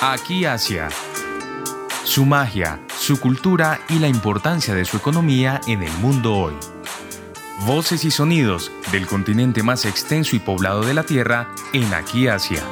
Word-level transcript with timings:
Aquí 0.00 0.44
Asia. 0.44 0.90
Su 2.04 2.24
magia, 2.24 2.78
su 2.96 3.18
cultura 3.18 3.80
y 3.88 3.98
la 3.98 4.06
importancia 4.06 4.72
de 4.72 4.84
su 4.84 4.96
economía 4.96 5.60
en 5.66 5.82
el 5.82 5.90
mundo 5.94 6.36
hoy. 6.36 6.54
Voces 7.66 8.04
y 8.04 8.12
sonidos 8.12 8.70
del 8.92 9.08
continente 9.08 9.64
más 9.64 9.84
extenso 9.84 10.36
y 10.36 10.38
poblado 10.38 10.82
de 10.82 10.94
la 10.94 11.02
Tierra 11.02 11.48
en 11.72 11.92
Aquí 11.92 12.28
Asia. 12.28 12.62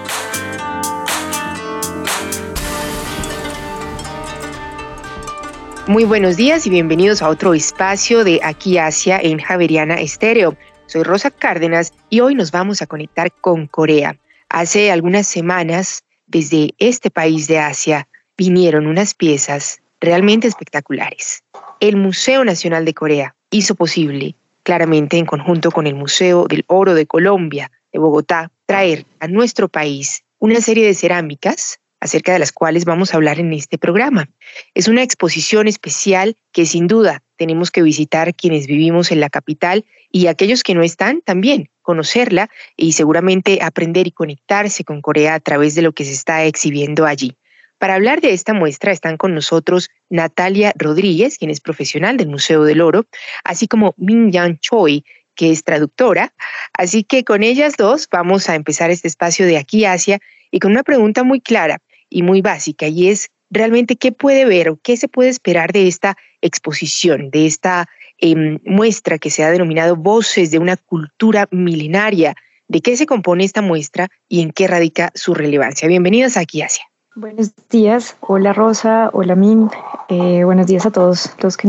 Muy 5.88 6.04
buenos 6.04 6.36
días 6.36 6.64
y 6.68 6.70
bienvenidos 6.70 7.22
a 7.22 7.28
otro 7.28 7.54
espacio 7.54 8.22
de 8.22 8.38
Aquí 8.44 8.78
Asia 8.78 9.18
en 9.20 9.40
Javeriana 9.40 9.96
Estéreo. 9.96 10.56
Soy 10.86 11.02
Rosa 11.02 11.32
Cárdenas 11.32 11.92
y 12.08 12.20
hoy 12.20 12.36
nos 12.36 12.52
vamos 12.52 12.82
a 12.82 12.86
conectar 12.86 13.32
con 13.32 13.66
Corea. 13.66 14.16
Hace 14.48 14.92
algunas 14.92 15.26
semanas, 15.26 16.04
desde 16.26 16.74
este 16.78 17.10
país 17.10 17.46
de 17.46 17.58
Asia, 17.58 18.08
vinieron 18.36 18.86
unas 18.86 19.14
piezas 19.14 19.80
realmente 20.00 20.46
espectaculares. 20.46 21.42
El 21.80 21.96
Museo 21.96 22.44
Nacional 22.44 22.84
de 22.84 22.94
Corea 22.94 23.34
hizo 23.50 23.74
posible, 23.74 24.34
claramente 24.62 25.18
en 25.18 25.26
conjunto 25.26 25.70
con 25.70 25.86
el 25.86 25.94
Museo 25.94 26.46
del 26.46 26.64
Oro 26.66 26.94
de 26.94 27.06
Colombia, 27.06 27.70
de 27.92 27.98
Bogotá, 27.98 28.50
traer 28.66 29.06
a 29.20 29.28
nuestro 29.28 29.68
país 29.68 30.24
una 30.38 30.60
serie 30.60 30.86
de 30.86 30.94
cerámicas 30.94 31.78
acerca 32.00 32.32
de 32.32 32.38
las 32.38 32.52
cuales 32.52 32.84
vamos 32.84 33.12
a 33.12 33.16
hablar 33.16 33.40
en 33.40 33.52
este 33.52 33.78
programa. 33.78 34.28
Es 34.74 34.88
una 34.88 35.02
exposición 35.02 35.66
especial 35.66 36.36
que 36.52 36.66
sin 36.66 36.86
duda 36.86 37.22
tenemos 37.36 37.70
que 37.70 37.82
visitar 37.82 38.34
quienes 38.34 38.66
vivimos 38.66 39.12
en 39.12 39.20
la 39.20 39.30
capital 39.30 39.84
y 40.10 40.26
aquellos 40.26 40.62
que 40.62 40.74
no 40.74 40.82
están 40.82 41.20
también 41.20 41.70
conocerla 41.82 42.50
y 42.76 42.92
seguramente 42.92 43.60
aprender 43.62 44.06
y 44.06 44.12
conectarse 44.12 44.84
con 44.84 45.00
Corea 45.02 45.34
a 45.34 45.40
través 45.40 45.74
de 45.74 45.82
lo 45.82 45.92
que 45.92 46.04
se 46.04 46.12
está 46.12 46.44
exhibiendo 46.44 47.06
allí. 47.06 47.36
Para 47.78 47.94
hablar 47.94 48.20
de 48.20 48.32
esta 48.32 48.54
muestra 48.54 48.90
están 48.90 49.18
con 49.18 49.34
nosotros 49.34 49.90
Natalia 50.08 50.72
Rodríguez, 50.76 51.36
quien 51.36 51.50
es 51.50 51.60
profesional 51.60 52.16
del 52.16 52.28
Museo 52.28 52.64
del 52.64 52.80
Oro, 52.80 53.06
así 53.44 53.68
como 53.68 53.94
Min 53.98 54.32
Yang 54.32 54.58
Choi, 54.60 55.04
que 55.34 55.50
es 55.50 55.62
traductora. 55.62 56.34
Así 56.72 57.04
que 57.04 57.22
con 57.22 57.42
ellas 57.42 57.74
dos 57.76 58.08
vamos 58.10 58.48
a 58.48 58.54
empezar 58.54 58.90
este 58.90 59.08
espacio 59.08 59.46
de 59.46 59.58
aquí 59.58 59.84
Asia 59.84 60.18
y 60.50 60.58
con 60.58 60.72
una 60.72 60.82
pregunta 60.82 61.22
muy 61.22 61.40
clara 61.40 61.78
y 62.08 62.22
muy 62.22 62.40
básica 62.40 62.88
y 62.88 63.08
es 63.08 63.28
realmente 63.50 63.96
qué 63.96 64.10
puede 64.10 64.44
ver 64.44 64.70
o 64.70 64.78
qué 64.82 64.96
se 64.96 65.08
puede 65.08 65.28
esperar 65.28 65.72
de 65.72 65.86
esta 65.86 66.16
exposición, 66.40 67.30
de 67.30 67.46
esta 67.46 67.86
em, 68.18 68.58
muestra 68.64 69.18
que 69.18 69.30
se 69.30 69.44
ha 69.44 69.50
denominado 69.50 69.96
Voces 69.96 70.50
de 70.50 70.58
una 70.58 70.76
cultura 70.76 71.48
milenaria. 71.50 72.34
¿De 72.68 72.80
qué 72.80 72.96
se 72.96 73.06
compone 73.06 73.44
esta 73.44 73.62
muestra 73.62 74.08
y 74.28 74.42
en 74.42 74.50
qué 74.50 74.66
radica 74.66 75.10
su 75.14 75.34
relevancia? 75.34 75.88
Bienvenidas 75.88 76.36
aquí 76.36 76.62
Asia. 76.62 76.84
Buenos 77.14 77.52
días, 77.70 78.14
hola 78.20 78.52
Rosa, 78.52 79.08
hola 79.14 79.34
Min, 79.34 79.70
eh, 80.10 80.44
buenos 80.44 80.66
días 80.66 80.84
a 80.84 80.90
todos 80.90 81.32
los 81.40 81.56
que 81.56 81.68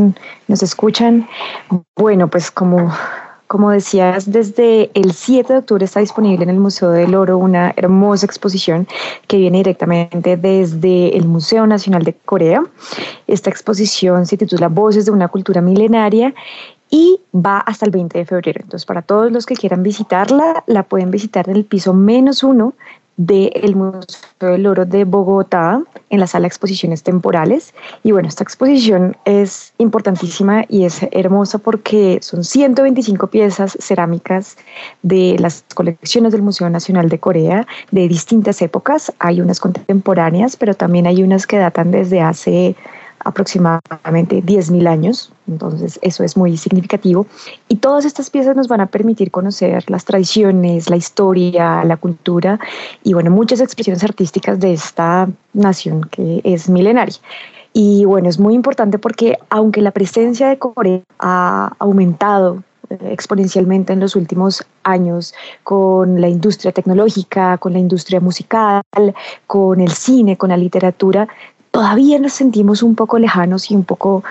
nos 0.49 0.61
escuchan. 0.61 1.25
Bueno, 1.95 2.27
pues 2.27 2.52
como 2.52 2.93
como 3.47 3.71
decías, 3.71 4.29
desde 4.29 4.91
el 4.93 5.13
7 5.13 5.53
de 5.53 5.59
octubre 5.59 5.85
está 5.85 6.01
disponible 6.01 6.43
en 6.43 6.49
el 6.49 6.59
Museo 6.59 6.91
del 6.91 7.15
Oro 7.15 7.37
una 7.37 7.73
hermosa 7.77 8.25
exposición 8.25 8.87
que 9.27 9.37
viene 9.37 9.59
directamente 9.59 10.35
desde 10.35 11.15
el 11.15 11.25
Museo 11.25 11.65
Nacional 11.65 12.03
de 12.03 12.13
Corea. 12.13 12.63
Esta 13.25 13.49
exposición 13.49 14.25
se 14.25 14.37
titula 14.37 14.67
Voces 14.67 15.05
de 15.05 15.11
una 15.11 15.29
cultura 15.29 15.61
milenaria 15.61 16.33
y 16.89 17.19
va 17.33 17.59
hasta 17.59 17.85
el 17.85 17.91
20 17.91 18.17
de 18.17 18.25
febrero. 18.25 18.61
Entonces, 18.63 18.85
para 18.85 19.01
todos 19.01 19.31
los 19.31 19.45
que 19.45 19.55
quieran 19.55 19.83
visitarla, 19.83 20.63
la 20.67 20.83
pueden 20.83 21.11
visitar 21.11 21.49
en 21.49 21.55
el 21.55 21.65
piso 21.65 21.93
menos 21.93 22.43
uno 22.43 22.73
del 23.17 23.75
Museo 23.75 24.01
del 24.39 24.67
Oro 24.67 24.85
de 24.85 25.03
Bogotá 25.03 25.81
en 26.09 26.19
la 26.19 26.27
sala 26.27 26.43
de 26.43 26.47
exposiciones 26.47 27.03
temporales. 27.03 27.73
Y 28.03 28.11
bueno, 28.11 28.27
esta 28.27 28.43
exposición 28.43 29.17
es 29.25 29.73
importantísima 29.79 30.63
y 30.69 30.85
es 30.85 31.01
hermosa 31.11 31.58
porque 31.58 32.19
son 32.21 32.43
125 32.43 33.27
piezas 33.27 33.77
cerámicas 33.80 34.58
de 35.02 35.36
las 35.39 35.65
colecciones 35.73 36.31
del 36.31 36.43
Museo 36.43 36.69
Nacional 36.69 37.09
de 37.09 37.19
Corea 37.19 37.67
de 37.92 38.08
distintas 38.08 38.61
épocas. 38.61 39.11
Hay 39.19 39.42
unas 39.42 39.59
contemporáneas, 39.59 40.55
pero 40.55 40.75
también 40.75 41.08
hay 41.08 41.23
unas 41.23 41.47
que 41.47 41.58
datan 41.58 41.92
desde 41.92 42.21
hace 42.21 42.75
aproximadamente 43.23 44.44
10.000 44.44 44.88
años, 44.88 45.32
entonces 45.48 46.00
eso 46.02 46.23
es 46.23 46.38
muy 46.38 46.58
significativo. 46.58 47.28
Y 47.67 47.78
todas 47.78 48.05
estas 48.05 48.30
piezas 48.30 48.55
nos 48.55 48.67
van 48.67 48.82
a 48.82 48.88
permitir 48.88 49.32
conocer 49.32 49.83
las 49.89 50.05
tradiciones, 50.05 50.89
la 50.89 50.95
historia, 50.95 51.83
la 51.83 51.98
cultura 51.98 52.60
y 53.04 53.14
bueno, 53.14 53.32
muchas 53.32 53.60
expresiones 53.60 54.04
artísticas 54.04 54.60
de 54.60 54.73
esta 54.73 55.30
nación 55.54 56.02
que 56.11 56.42
es 56.44 56.70
milenaria. 56.70 57.16
Y 57.73 58.05
bueno, 58.05 58.28
es 58.30 58.39
muy 58.39 58.55
importante 58.55 58.98
porque 58.98 59.38
aunque 59.49 59.82
la 59.82 59.92
presencia 59.92 60.49
de 60.49 60.58
Corea 60.58 61.02
ha 61.20 61.73
aumentado 61.80 62.64
eh, 62.89 62.98
exponencialmente 63.11 63.94
en 63.94 63.99
los 63.99 64.16
últimos 64.16 64.66
años 64.84 65.34
con 65.64 66.22
la 66.22 66.30
industria 66.30 66.72
tecnológica, 66.72 67.58
con 67.58 67.73
la 67.73 67.80
industria 67.80 68.20
musical, 68.20 68.82
con 69.45 69.82
el 69.82 69.92
cine, 69.92 70.38
con 70.38 70.49
la 70.49 70.58
literatura, 70.58 71.28
todavía 71.77 72.17
nos 72.17 72.33
sentimos 72.33 72.82
un 72.82 72.95
poco 72.95 73.20
lejanos 73.20 73.70
y 73.70 73.76
un 73.76 73.83
poco 73.83 74.23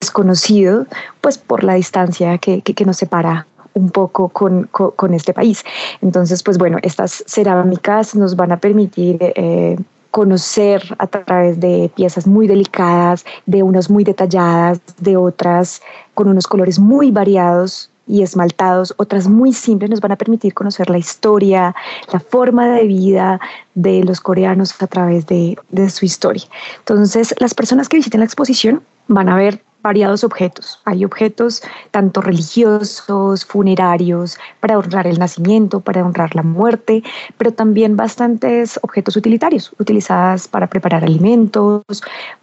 desconocidos, 0.00 0.86
pues 1.20 1.36
por 1.36 1.62
la 1.62 1.74
distancia 1.74 2.38
que, 2.38 2.62
que, 2.62 2.84
nos 2.86 2.96
separa 2.96 3.46
un 3.74 3.90
poco 3.90 4.30
con, 4.30 4.70
con, 4.72 5.12
este 5.12 5.34
país. 5.34 5.62
Entonces, 6.00 6.42
pues 6.42 6.56
bueno, 6.56 6.78
estas 6.80 7.22
cerámicas 7.26 8.14
nos 8.14 8.36
van 8.36 8.52
a 8.52 8.56
permitir 8.56 9.18
eh, 9.20 9.76
conocer 10.12 10.82
a 10.98 11.06
través 11.06 11.60
de 11.60 11.90
piezas 11.94 12.26
muy 12.26 12.46
delicadas, 12.46 13.26
de 13.44 13.62
unas 13.62 13.90
muy 13.90 14.02
detalladas, 14.02 14.80
de 14.98 15.18
otras 15.18 15.82
con 16.14 16.26
unos 16.28 16.46
colores 16.46 16.78
muy 16.78 17.10
variados 17.10 17.90
y 18.06 18.22
esmaltados, 18.22 18.94
otras 18.96 19.28
muy 19.28 19.52
simples, 19.52 19.90
nos 19.90 20.00
van 20.00 20.12
a 20.12 20.16
permitir 20.16 20.54
conocer 20.54 20.90
la 20.90 20.98
historia, 20.98 21.74
la 22.12 22.20
forma 22.20 22.68
de 22.68 22.86
vida 22.86 23.40
de 23.74 24.04
los 24.04 24.20
coreanos 24.20 24.74
a 24.82 24.86
través 24.86 25.26
de, 25.26 25.56
de 25.70 25.90
su 25.90 26.04
historia. 26.04 26.44
Entonces, 26.78 27.34
las 27.38 27.54
personas 27.54 27.88
que 27.88 27.96
visiten 27.96 28.20
la 28.20 28.26
exposición 28.26 28.82
van 29.08 29.28
a 29.28 29.36
ver 29.36 29.62
variados 29.84 30.24
objetos. 30.24 30.80
Hay 30.86 31.04
objetos 31.04 31.62
tanto 31.90 32.22
religiosos, 32.22 33.44
funerarios, 33.44 34.38
para 34.60 34.78
honrar 34.78 35.06
el 35.06 35.18
nacimiento, 35.18 35.80
para 35.80 36.04
honrar 36.04 36.34
la 36.34 36.42
muerte, 36.42 37.04
pero 37.36 37.52
también 37.52 37.94
bastantes 37.94 38.80
objetos 38.82 39.14
utilitarios, 39.16 39.72
utilizadas 39.78 40.48
para 40.48 40.66
preparar 40.68 41.04
alimentos, 41.04 41.84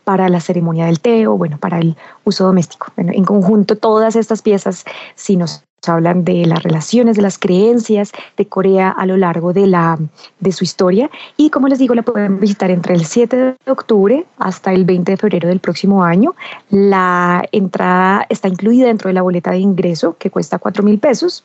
para 0.03 0.29
la 0.29 0.40
ceremonia 0.40 0.85
del 0.85 1.02
té 1.02 1.28
o 1.28 1.35
bueno, 1.35 1.57
para 1.57 1.79
el 1.79 1.97
uso 2.24 2.46
doméstico. 2.46 2.94
en 2.96 3.25
conjunto, 3.25 3.75
todas 3.75 4.16
estas 4.16 4.41
piezas, 4.44 4.85
si 5.16 5.35
nos 5.35 5.63
hablan 5.90 6.24
de 6.24 6.46
las 6.46 6.62
relaciones, 6.62 7.16
de 7.16 7.24
las 7.24 7.40
creencias 7.40 8.12
de 8.38 8.46
Corea 8.46 8.90
a 8.90 9.06
lo 9.06 9.18
largo 9.18 9.53
de, 9.53 9.68
la, 9.68 9.97
de 10.40 10.52
su 10.52 10.64
historia. 10.64 11.09
Y 11.38 11.50
como 11.50 11.68
les 11.68 11.80
digo, 11.80 11.96
la 11.96 12.03
pueden 12.03 12.40
visitar 12.40 12.69
entre 12.69 12.94
el 12.94 13.06
7 13.06 13.36
de 13.36 13.56
octubre 13.72 14.25
hasta 14.38 14.74
el 14.74 14.86
20 14.86 15.14
de 15.14 15.18
febrero 15.18 15.50
del 15.50 15.59
próximo 15.59 16.03
año. 16.03 16.36
La 16.70 17.44
entrada 17.52 18.25
está 18.30 18.47
incluida 18.47 18.88
dentro 18.88 19.08
de 19.08 19.14
la 19.14 19.22
boleta 19.22 19.52
de 19.52 19.59
ingreso, 19.59 20.16
que 20.20 20.30
cuesta 20.30 20.59
4 20.59 20.84
mil 20.84 21.00
pesos. 21.00 21.44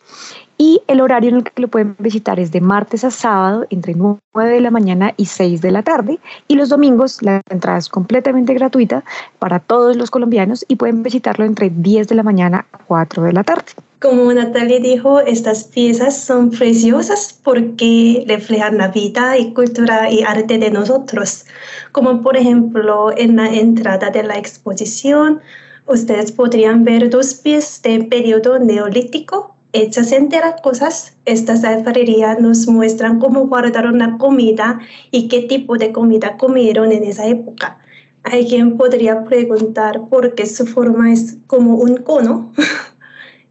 Y 0.58 0.82
el 0.86 1.00
horario 1.02 1.30
en 1.30 1.36
el 1.36 1.44
que 1.44 1.60
lo 1.60 1.69
pueden 1.69 1.96
visitar 1.98 2.41
es 2.41 2.50
de 2.50 2.62
martes 2.62 3.04
a 3.04 3.10
sábado 3.10 3.66
entre 3.69 3.94
9 3.94 4.20
de 4.34 4.60
la 4.60 4.70
mañana 4.70 5.12
y 5.16 5.26
6 5.26 5.60
de 5.60 5.70
la 5.70 5.82
tarde. 5.82 6.19
Y 6.48 6.54
los 6.56 6.69
domingos 6.69 7.22
la 7.22 7.41
entrada 7.50 7.78
es 7.78 7.88
completamente 7.88 8.54
gratuita 8.54 9.04
para 9.38 9.60
todos 9.60 9.96
los 9.96 10.10
colombianos 10.10 10.64
y 10.69 10.76
pueden 10.76 11.02
visitarlo 11.02 11.44
entre 11.44 11.70
10 11.70 12.08
de 12.08 12.14
la 12.14 12.22
mañana 12.22 12.66
a 12.72 12.78
4 12.78 13.22
de 13.25 13.32
la 13.32 13.44
tarde. 13.44 13.72
Como 13.98 14.30
Natalia 14.30 14.78
dijo, 14.78 15.20
estas 15.20 15.64
piezas 15.64 16.18
son 16.18 16.50
preciosas 16.50 17.40
porque 17.42 18.24
reflejan 18.28 18.76
la 18.76 18.88
vida 18.88 19.38
y 19.38 19.54
cultura 19.54 20.10
y 20.10 20.22
arte 20.22 20.58
de 20.58 20.70
nosotros. 20.70 21.46
Como 21.93 22.20
por 22.20 22.37
ejemplo 22.37 23.10
en 23.16 23.37
la 23.37 23.48
entrada 23.48 24.10
de 24.10 24.22
la 24.22 24.37
exposición, 24.37 25.40
ustedes 25.87 26.31
podrían 26.31 26.84
ver 26.84 27.08
dos 27.08 27.34
piezas 27.34 27.81
de 27.81 28.04
periodo 28.04 28.58
neolítico 28.58 29.56
hechas 29.72 30.12
en 30.12 30.28
terracosas. 30.28 31.16
Estas 31.25 31.64
alfarerías 31.64 32.38
nos 32.38 32.66
muestran 32.66 33.19
cómo 33.19 33.46
guardaron 33.46 33.99
la 33.99 34.19
comida 34.19 34.78
y 35.10 35.28
qué 35.28 35.42
tipo 35.42 35.78
de 35.78 35.92
comida 35.92 36.37
comieron 36.37 36.92
en 36.92 37.04
esa 37.04 37.26
época. 37.26 37.78
Alguien 38.25 38.76
podría 38.76 39.25
preguntar 39.25 40.08
por 40.10 40.34
qué 40.34 40.44
su 40.44 40.66
forma 40.66 41.12
es 41.12 41.38
como 41.46 41.76
un 41.76 41.96
cono. 41.96 42.52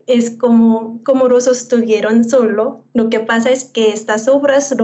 es 0.08 0.32
como, 0.32 1.02
como 1.04 1.28
lo 1.28 1.42
sostuvieron 1.42 2.24
solo. 2.24 2.84
Lo 2.94 3.10
que 3.10 3.20
pasa 3.20 3.50
es 3.50 3.66
que 3.66 3.92
estas 3.92 4.28
obras 4.28 4.76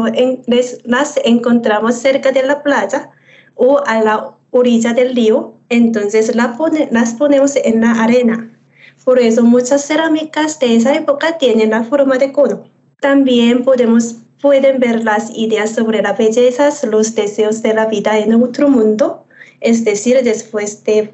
las 0.83 1.19
encontramos 1.23 1.95
cerca 1.95 2.31
de 2.31 2.43
la 2.43 2.63
playa 2.63 3.11
o 3.55 3.81
a 3.85 4.01
la 4.01 4.35
orilla 4.51 4.93
del 4.93 5.15
río, 5.15 5.53
entonces 5.69 6.35
las 6.35 7.13
ponemos 7.13 7.55
en 7.55 7.81
la 7.81 7.91
arena. 7.91 8.51
Por 9.03 9.19
eso 9.19 9.43
muchas 9.43 9.85
cerámicas 9.85 10.59
de 10.59 10.75
esa 10.75 10.93
época 10.93 11.37
tienen 11.37 11.71
la 11.71 11.83
forma 11.83 12.17
de 12.17 12.31
cono. 12.31 12.67
También 12.99 13.63
podemos 13.63 14.17
pueden 14.41 14.79
ver 14.79 15.03
las 15.03 15.31
ideas 15.37 15.69
sobre 15.71 16.01
la 16.01 16.13
belleza, 16.13 16.69
los 16.87 17.13
deseos 17.15 17.61
de 17.61 17.73
la 17.73 17.85
vida 17.85 18.17
en 18.17 18.33
otro 18.33 18.67
mundo, 18.67 19.25
es 19.61 19.85
decir, 19.85 20.19
después 20.23 20.83
de 20.83 21.13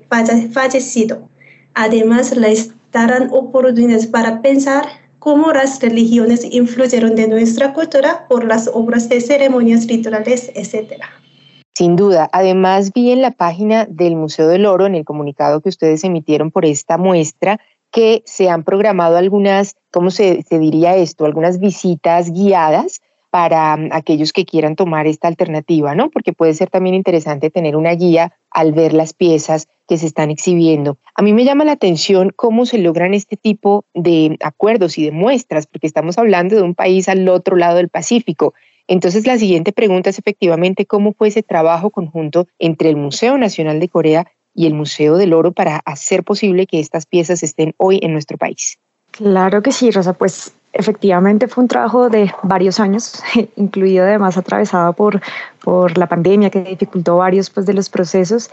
fallecido. 0.54 1.30
Además, 1.74 2.36
les 2.36 2.72
darán 2.92 3.30
oportunidades 3.32 4.08
para 4.08 4.42
pensar 4.42 4.86
cómo 5.20 5.52
las 5.52 5.82
religiones 5.82 6.48
influyeron 6.50 7.16
de 7.16 7.28
nuestra 7.28 7.74
cultura 7.74 8.28
por 8.30 8.46
las 8.46 8.70
obras 8.74 9.10
de 9.10 9.22
ceremonias 9.22 9.88
rituales, 9.88 10.52
etc. 10.56 11.04
Sin 11.74 11.96
duda. 11.96 12.30
Además, 12.32 12.92
vi 12.94 13.12
en 13.12 13.22
la 13.22 13.32
página 13.32 13.86
del 13.86 14.16
Museo 14.16 14.48
del 14.48 14.66
Oro, 14.66 14.86
en 14.86 14.96
el 14.96 15.06
comunicado 15.06 15.62
que 15.62 15.70
ustedes 15.70 16.04
emitieron 16.04 16.50
por 16.50 16.66
esta 16.66 16.98
muestra, 16.98 17.60
que 17.92 18.24
se 18.26 18.50
han 18.50 18.64
programado 18.64 19.18
algunas, 19.18 19.76
¿cómo 19.92 20.12
se, 20.12 20.44
diría 20.50 20.96
esto? 20.96 21.26
Algunas 21.26 21.60
visitas 21.60 22.32
guiadas 22.32 23.02
para 23.30 23.76
mm, 23.78 23.90
aquellos 23.92 24.34
que 24.34 24.46
quieran 24.46 24.76
tomar 24.76 25.08
esta 25.08 25.28
alternativa, 25.28 25.96
¿no? 25.96 26.10
Porque 26.10 26.34
puede 26.34 26.54
ser 26.54 26.70
también 26.70 26.96
interesante 26.96 27.50
tener 27.50 27.76
una 27.76 27.92
guía 27.92 28.34
al 28.52 28.74
ver 28.74 28.94
las 28.94 29.14
piezas 29.14 29.68
que 29.88 29.98
se 29.98 30.06
están 30.06 30.30
exhibiendo. 30.30 30.98
A 31.16 31.22
mí 31.22 31.34
me 31.34 31.46
llama 31.46 31.64
la 31.64 31.74
atención 31.74 32.32
cómo 32.36 32.66
se 32.66 32.78
logran 32.78 33.14
este 33.14 33.38
tipo 33.38 33.86
de 33.94 34.38
acuerdos 34.42 34.98
y 34.98 35.06
de 35.06 35.12
muestras, 35.12 35.68
porque 35.68 35.88
estamos 35.88 36.18
hablando 36.18 36.56
de 36.56 36.62
un 36.62 36.76
país 36.76 37.08
al 37.10 37.28
otro 37.30 37.56
lado 37.56 37.78
del 37.78 37.90
Pacífico. 37.90 38.54
Entonces, 38.88 39.28
la 39.28 39.38
siguiente 39.38 39.74
pregunta 39.74 40.10
es 40.10 40.20
efectivamente 40.20 40.86
cómo 40.86 41.14
fue 41.14 41.28
ese 41.30 41.44
trabajo 41.44 41.90
conjunto 41.90 42.48
entre 42.60 42.90
el 42.90 42.96
Museo 42.96 43.38
Nacional 43.38 43.80
de 43.80 43.90
Corea 43.90 44.28
y 44.54 44.66
el 44.66 44.74
Museo 44.74 45.18
del 45.18 45.34
Oro 45.34 45.52
para 45.52 45.78
hacer 45.86 46.24
posible 46.24 46.66
que 46.66 46.80
estas 46.80 47.06
piezas 47.06 47.44
estén 47.44 47.74
hoy 47.78 48.00
en 48.02 48.14
nuestro 48.14 48.38
país. 48.38 48.78
Claro 49.12 49.62
que 49.62 49.72
sí, 49.72 49.92
Rosa. 49.92 50.14
Pues 50.14 50.54
efectivamente 50.74 51.48
fue 51.48 51.64
un 51.64 51.68
trabajo 51.68 52.10
de 52.10 52.32
varios 52.44 52.80
años, 52.80 53.22
incluido 53.56 54.06
además 54.06 54.38
atravesado 54.38 54.94
por, 54.94 55.22
por 55.68 55.98
la 55.98 56.08
pandemia 56.08 56.50
que 56.50 56.62
dificultó 56.62 57.18
varios 57.18 57.50
pues, 57.50 57.66
de 57.66 57.74
los 57.74 57.90
procesos. 57.90 58.50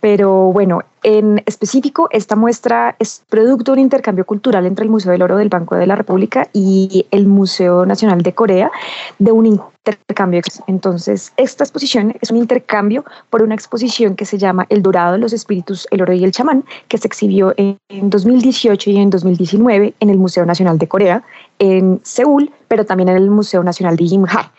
Pero 0.00 0.50
bueno, 0.52 0.80
en 1.04 1.40
específico, 1.46 2.08
esta 2.10 2.34
muestra 2.34 2.96
es 2.98 3.22
producto 3.28 3.70
de 3.70 3.74
un 3.74 3.84
intercambio 3.84 4.26
cultural 4.26 4.66
entre 4.66 4.84
el 4.84 4.90
Museo 4.90 5.12
del 5.12 5.22
Oro 5.22 5.36
del 5.36 5.48
Banco 5.48 5.76
de 5.76 5.86
la 5.86 5.94
República 5.94 6.48
y 6.52 7.06
el 7.12 7.28
Museo 7.28 7.86
Nacional 7.86 8.22
de 8.22 8.32
Corea, 8.32 8.72
de 9.20 9.30
un 9.30 9.46
intercambio. 9.46 10.42
Entonces, 10.66 11.32
esta 11.36 11.62
exposición 11.62 12.16
es 12.20 12.32
un 12.32 12.38
intercambio 12.38 13.04
por 13.30 13.42
una 13.42 13.54
exposición 13.54 14.16
que 14.16 14.24
se 14.24 14.36
llama 14.36 14.66
El 14.68 14.82
Dorado, 14.82 15.18
los 15.18 15.32
Espíritus, 15.32 15.86
el 15.92 16.02
Oro 16.02 16.14
y 16.14 16.24
el 16.24 16.32
Chamán, 16.32 16.64
que 16.88 16.98
se 16.98 17.06
exhibió 17.06 17.54
en 17.56 17.78
2018 17.88 18.90
y 18.90 18.96
en 18.96 19.10
2019 19.10 19.94
en 20.00 20.10
el 20.10 20.18
Museo 20.18 20.44
Nacional 20.44 20.78
de 20.78 20.88
Corea, 20.88 21.22
en 21.60 22.00
Seúl, 22.02 22.50
pero 22.68 22.84
también 22.84 23.08
en 23.08 23.16
el 23.16 23.30
Museo 23.30 23.62
Nacional 23.62 23.96
de 23.96 24.04
Gimhae. 24.04 24.50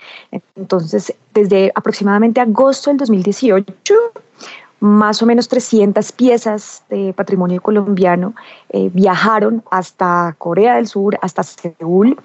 Entonces, 0.55 1.13
desde 1.33 1.71
aproximadamente 1.75 2.41
agosto 2.41 2.89
del 2.89 2.97
2018, 2.97 3.93
más 4.79 5.21
o 5.21 5.25
menos 5.25 5.47
300 5.47 6.11
piezas 6.11 6.83
de 6.89 7.13
patrimonio 7.13 7.61
colombiano 7.61 8.35
eh, 8.69 8.89
viajaron 8.93 9.63
hasta 9.71 10.35
Corea 10.37 10.75
del 10.75 10.87
Sur, 10.87 11.17
hasta 11.21 11.43
Seúl, 11.43 12.17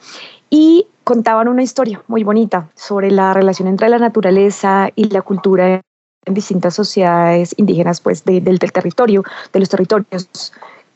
y 0.51 0.87
contaban 1.05 1.49
una 1.49 1.63
historia 1.63 2.03
muy 2.09 2.25
bonita 2.25 2.69
sobre 2.75 3.11
la 3.11 3.33
relación 3.33 3.69
entre 3.69 3.89
la 3.89 3.99
naturaleza 3.99 4.91
y 4.95 5.09
la 5.09 5.23
cultura 5.23 5.81
en 6.25 6.35
distintas 6.35 6.75
sociedades 6.75 7.55
indígenas 7.57 8.01
pues, 8.01 8.25
del 8.25 8.59
territorio, 8.59 9.25
de 9.53 9.61
los 9.61 9.69
territorios 9.69 10.53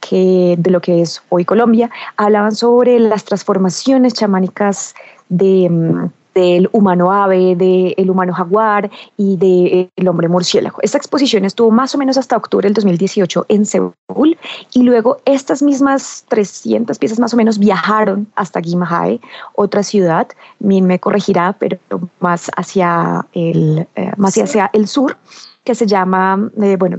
que, 0.08 0.56
de 0.58 0.70
lo 0.70 0.80
que 0.80 1.02
es 1.02 1.22
hoy 1.28 1.44
Colombia, 1.44 1.90
hablaban 2.16 2.54
sobre 2.54 2.98
las 2.98 3.24
transformaciones 3.24 4.14
chamánicas 4.14 4.94
de, 5.28 5.68
mm, 5.68 6.10
del 6.36 6.68
humano 6.72 7.10
ave, 7.10 7.56
del 7.56 8.10
humano 8.10 8.34
jaguar 8.34 8.90
y 9.16 9.38
del 9.38 10.06
hombre 10.06 10.28
murciélago. 10.28 10.78
Esta 10.82 10.98
exposición 10.98 11.46
estuvo 11.46 11.70
más 11.70 11.94
o 11.94 11.98
menos 11.98 12.18
hasta 12.18 12.36
octubre 12.36 12.66
del 12.66 12.74
2018 12.74 13.46
en 13.48 13.64
Seúl 13.64 14.36
y 14.74 14.82
luego 14.82 15.16
estas 15.24 15.62
mismas 15.62 16.26
300 16.28 16.98
piezas 16.98 17.18
más 17.18 17.32
o 17.32 17.38
menos 17.38 17.58
viajaron 17.58 18.28
hasta 18.36 18.60
Gimhae, 18.60 19.18
otra 19.54 19.82
ciudad, 19.82 20.28
Min 20.58 20.86
me 20.86 20.98
corregirá, 20.98 21.56
pero 21.58 21.78
más 22.20 22.50
hacia 22.54 23.26
el, 23.32 23.86
eh, 23.96 24.12
más 24.18 24.36
hacia 24.36 24.68
el 24.74 24.88
sur, 24.88 25.16
que 25.64 25.74
se 25.74 25.86
llama, 25.86 26.50
eh, 26.60 26.76
bueno, 26.78 26.98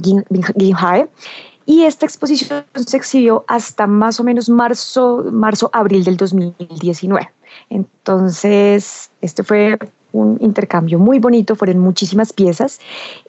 Gimhae 0.57 1.07
y 1.67 1.83
esta 1.83 2.05
exposición 2.05 2.63
se 2.73 2.95
exhibió 2.95 3.43
hasta 3.47 3.87
más 3.87 4.21
o 4.21 4.23
menos 4.23 4.47
marzo, 4.47 5.25
marzo, 5.31 5.69
abril 5.73 6.05
del 6.05 6.15
2019. 6.15 7.29
Entonces, 7.69 9.11
este 9.19 9.43
fue 9.43 9.77
un 10.13 10.37
intercambio 10.39 10.97
muy 10.97 11.19
bonito, 11.19 11.57
fueron 11.57 11.79
muchísimas 11.79 12.31
piezas 12.31 12.79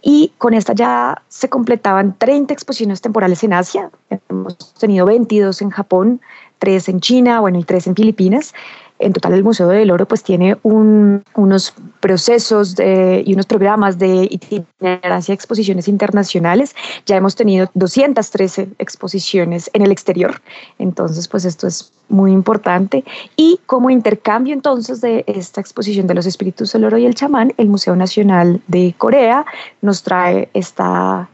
y 0.03 0.33
con 0.39 0.55
esta 0.55 0.73
ya 0.73 1.21
se 1.29 1.49
completaban 1.49 2.15
30 2.17 2.55
exposiciones 2.55 3.01
temporales 3.01 3.43
en 3.43 3.55
Asia, 3.55 3.91
hemos 4.29 4.57
tenido 4.75 5.05
22 5.05 5.61
en 5.61 5.71
Japón, 5.71 6.21
3 6.61 6.89
en 6.91 7.01
China, 7.01 7.41
bueno, 7.41 7.59
y 7.59 7.65
3 7.65 7.89
en 7.89 7.97
Filipinas 7.97 8.55
en 8.99 9.13
total 9.13 9.35
el 9.35 9.45
Museo 9.45 9.69
del 9.69 9.91
Oro 9.91 10.07
pues 10.07 10.23
tiene 10.23 10.57
unos 10.63 11.75
procesos 12.01 12.77
y 12.79 13.33
unos 13.33 13.47
programas 13.47 13.99
de 13.99 14.29
itinerancia 14.31 15.33
de 15.33 15.35
exposiciones 15.35 15.89
internacionales. 15.89 16.75
Ya 17.07 17.17
hemos 17.17 17.35
tenido 17.35 17.71
213 17.75 18.69
exposiciones 18.79 19.71
en 19.73 19.83
el 19.83 19.93
exterior. 19.93 20.41
Entonces 20.79 21.29
pues 21.29 21.45
esto 21.45 21.67
es 21.67 21.93
muy 22.09 22.33
importante. 22.33 23.05
Y 23.37 23.61
como 23.67 23.91
intercambio 23.91 24.55
entonces 24.55 25.01
de 25.01 25.25
esta 25.27 25.61
exposición 25.61 26.07
de 26.07 26.15
los 26.15 26.27
espíritus 26.27 26.73
del 26.73 26.85
oro 26.85 26.99
y 26.99 27.07
el 27.07 27.15
chamán, 27.15 27.53
el 27.57 27.69
Museo 27.69 27.95
Nacional 27.97 28.61
de 28.67 28.95
Corea 28.97 29.45
nos 29.83 30.03
trae 30.03 30.49
esta, 30.55 31.29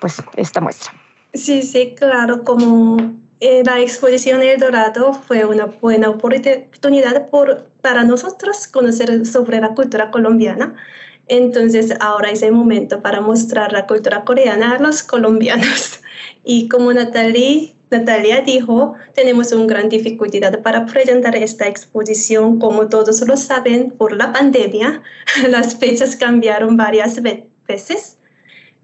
pues, 0.00 0.22
esta 0.36 0.60
muestra. 0.60 0.92
Sí, 1.34 1.62
sí, 1.62 1.94
claro, 1.96 2.42
como 2.42 2.96
eh, 3.40 3.62
la 3.64 3.80
exposición 3.80 4.42
El 4.42 4.58
Dorado 4.58 5.12
fue 5.12 5.44
una 5.44 5.66
buena 5.66 6.10
oportunidad 6.10 7.28
por, 7.30 7.68
para 7.80 8.02
nosotros 8.02 8.66
conocer 8.66 9.24
sobre 9.26 9.60
la 9.60 9.74
cultura 9.74 10.10
colombiana. 10.10 10.74
Entonces 11.28 11.94
ahora 12.00 12.30
es 12.30 12.42
el 12.42 12.52
momento 12.52 13.00
para 13.00 13.20
mostrar 13.20 13.72
la 13.72 13.86
cultura 13.86 14.24
coreana 14.24 14.76
a 14.76 14.78
los 14.80 15.02
colombianos. 15.02 16.00
Y 16.44 16.68
como 16.68 16.92
Natalie, 16.92 17.76
Natalia 17.90 18.40
dijo, 18.40 18.94
tenemos 19.14 19.52
una 19.52 19.66
gran 19.66 19.88
dificultad 19.88 20.60
para 20.60 20.84
presentar 20.86 21.36
esta 21.36 21.68
exposición. 21.68 22.58
Como 22.58 22.88
todos 22.88 23.20
lo 23.26 23.36
saben, 23.36 23.92
por 23.92 24.16
la 24.16 24.32
pandemia, 24.32 25.02
las 25.48 25.76
fechas 25.76 26.16
cambiaron 26.16 26.76
varias 26.76 27.20
veces 27.66 28.17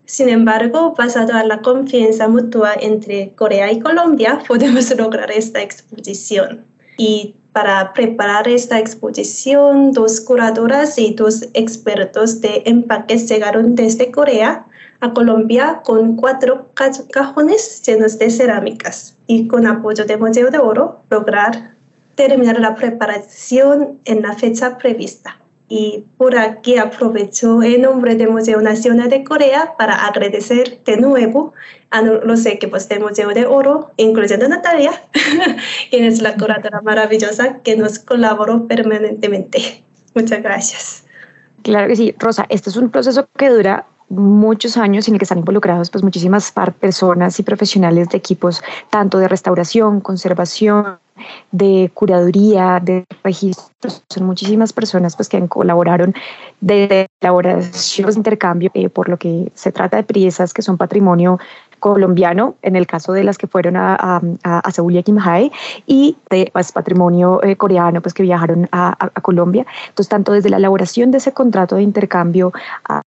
sin 0.07 0.29
embargo, 0.29 0.95
basado 0.97 1.39
en 1.39 1.49
la 1.49 1.63
confianza 1.63 2.29
mutua 2.29 2.75
entre 2.79 3.35
Corea 3.35 3.73
y 3.73 3.81
Colombia, 3.81 4.41
podemos 4.49 4.95
lograr 4.97 5.31
esta 5.31 5.63
exposición. 5.63 6.65
Y 6.99 7.37
para 7.53 7.93
preparar 7.93 8.49
esta 8.49 8.79
exposición, 8.79 9.93
dos 9.93 10.21
curadoras 10.21 10.99
y 10.99 11.15
dos 11.15 11.49
expertos 11.55 12.41
de 12.41 12.63
empaques 12.67 13.29
llegaron 13.29 13.75
desde 13.75 14.11
Corea 14.11 14.67
a 15.01 15.13
Colombia 15.13 15.81
con 15.85 16.17
cuatro 16.17 16.71
cajones 17.13 17.83
llenos 17.87 18.19
de 18.19 18.31
cerámicas 18.31 19.17
y 19.27 19.49
con 19.49 19.67
apoyo 19.67 20.05
de 20.05 20.17
Museo 20.17 20.51
de 20.51 20.59
Oro 20.59 21.01
lograr 21.11 21.75
terminar 22.15 22.59
la 22.61 22.75
preparación 22.75 24.01
en 24.05 24.23
la 24.23 24.33
fecha 24.35 24.79
prevista 24.79 25.39
y 25.69 26.05
por 26.19 26.37
aquí 26.37 26.77
aprovecho 26.77 27.63
en 27.63 27.83
nombre 27.83 28.15
del 28.17 28.31
Museo 28.31 28.61
Nacional 28.61 29.09
de 29.09 29.25
Corea 29.25 29.75
para 29.79 30.07
agradecer 30.07 30.83
de 30.85 30.97
nuevo 30.99 31.55
a 31.91 32.03
los 32.03 32.45
equipos 32.45 32.89
del 32.89 33.01
Museo 33.01 33.31
de 33.31 33.47
Oro, 33.47 33.93
incluyendo 33.97 34.49
Natalia, 34.49 34.93
quien 35.91 36.05
es 36.05 36.21
la 36.21 36.35
curadora 36.35 36.81
maravillosa 36.83 37.61
que 37.63 37.77
nos 37.77 37.99
colaboró 37.99 38.67
permanentemente. 38.67 39.85
Muchas 40.15 40.43
gracias. 40.43 41.05
Claro 41.63 41.89
que 41.89 41.97
sí, 41.97 42.15
Rosa, 42.19 42.47
este 42.51 42.69
es 42.69 42.77
un 42.77 42.91
proceso 42.91 43.27
que 43.37 43.49
dura 43.49 43.87
muchos 44.09 44.77
años 44.77 45.09
en 45.09 45.15
el 45.15 45.19
que 45.19 45.25
están 45.25 45.39
involucrados 45.39 45.91
pues 45.91 46.05
muchísimas 46.05 46.53
personas 46.79 47.39
y 47.41 47.43
profesionales 47.43 48.09
de 48.09 48.19
equipos 48.19 48.63
tanto 48.91 49.19
de 49.19 49.29
restauración, 49.29 50.01
conservación, 50.01 50.99
de 51.53 51.91
curaduría, 51.95 52.81
de 52.83 53.05
registros, 53.23 54.03
son 54.09 54.27
muchísimas 54.27 54.73
personas 54.73 55.15
pues, 55.17 55.29
que 55.29 55.47
colaboraron 55.47 56.15
de 56.61 57.07
elaboración 57.21 58.11
de 58.11 58.17
intercambio, 58.17 58.71
eh, 58.75 58.89
por 58.89 59.09
lo 59.09 59.17
que 59.17 59.53
se 59.55 59.71
trata 59.71 59.99
de 59.99 60.03
piezas 60.03 60.53
que 60.53 60.63
son 60.63 60.77
patrimonio 60.77 61.39
colombiano, 61.85 62.55
en 62.63 62.77
el 62.77 62.87
caso 62.87 63.13
de 63.13 63.25
las 63.25 63.37
que 63.37 63.47
fueron 63.47 63.77
a, 63.77 63.95
a, 63.95 64.59
a 64.61 64.71
Seúl 64.71 64.95
y 64.95 64.99
a 64.99 65.03
Kimhae, 65.03 65.53
y 65.87 66.17
de 66.31 66.49
pues, 66.51 66.73
patrimonio 66.73 67.43
eh, 67.43 67.57
coreano, 67.57 68.01
pues 68.01 68.15
que 68.15 68.23
viajaron 68.23 68.67
a, 68.73 68.97
Colombia. 69.21 69.67
Entonces, 69.89 70.09
tanto 70.09 70.33
desde 70.33 70.49
la 70.49 70.57
elaboración 70.57 71.11
de 71.11 71.19
ese 71.19 71.33
contrato 71.33 71.77
de 71.77 71.83
intercambio 71.83 72.53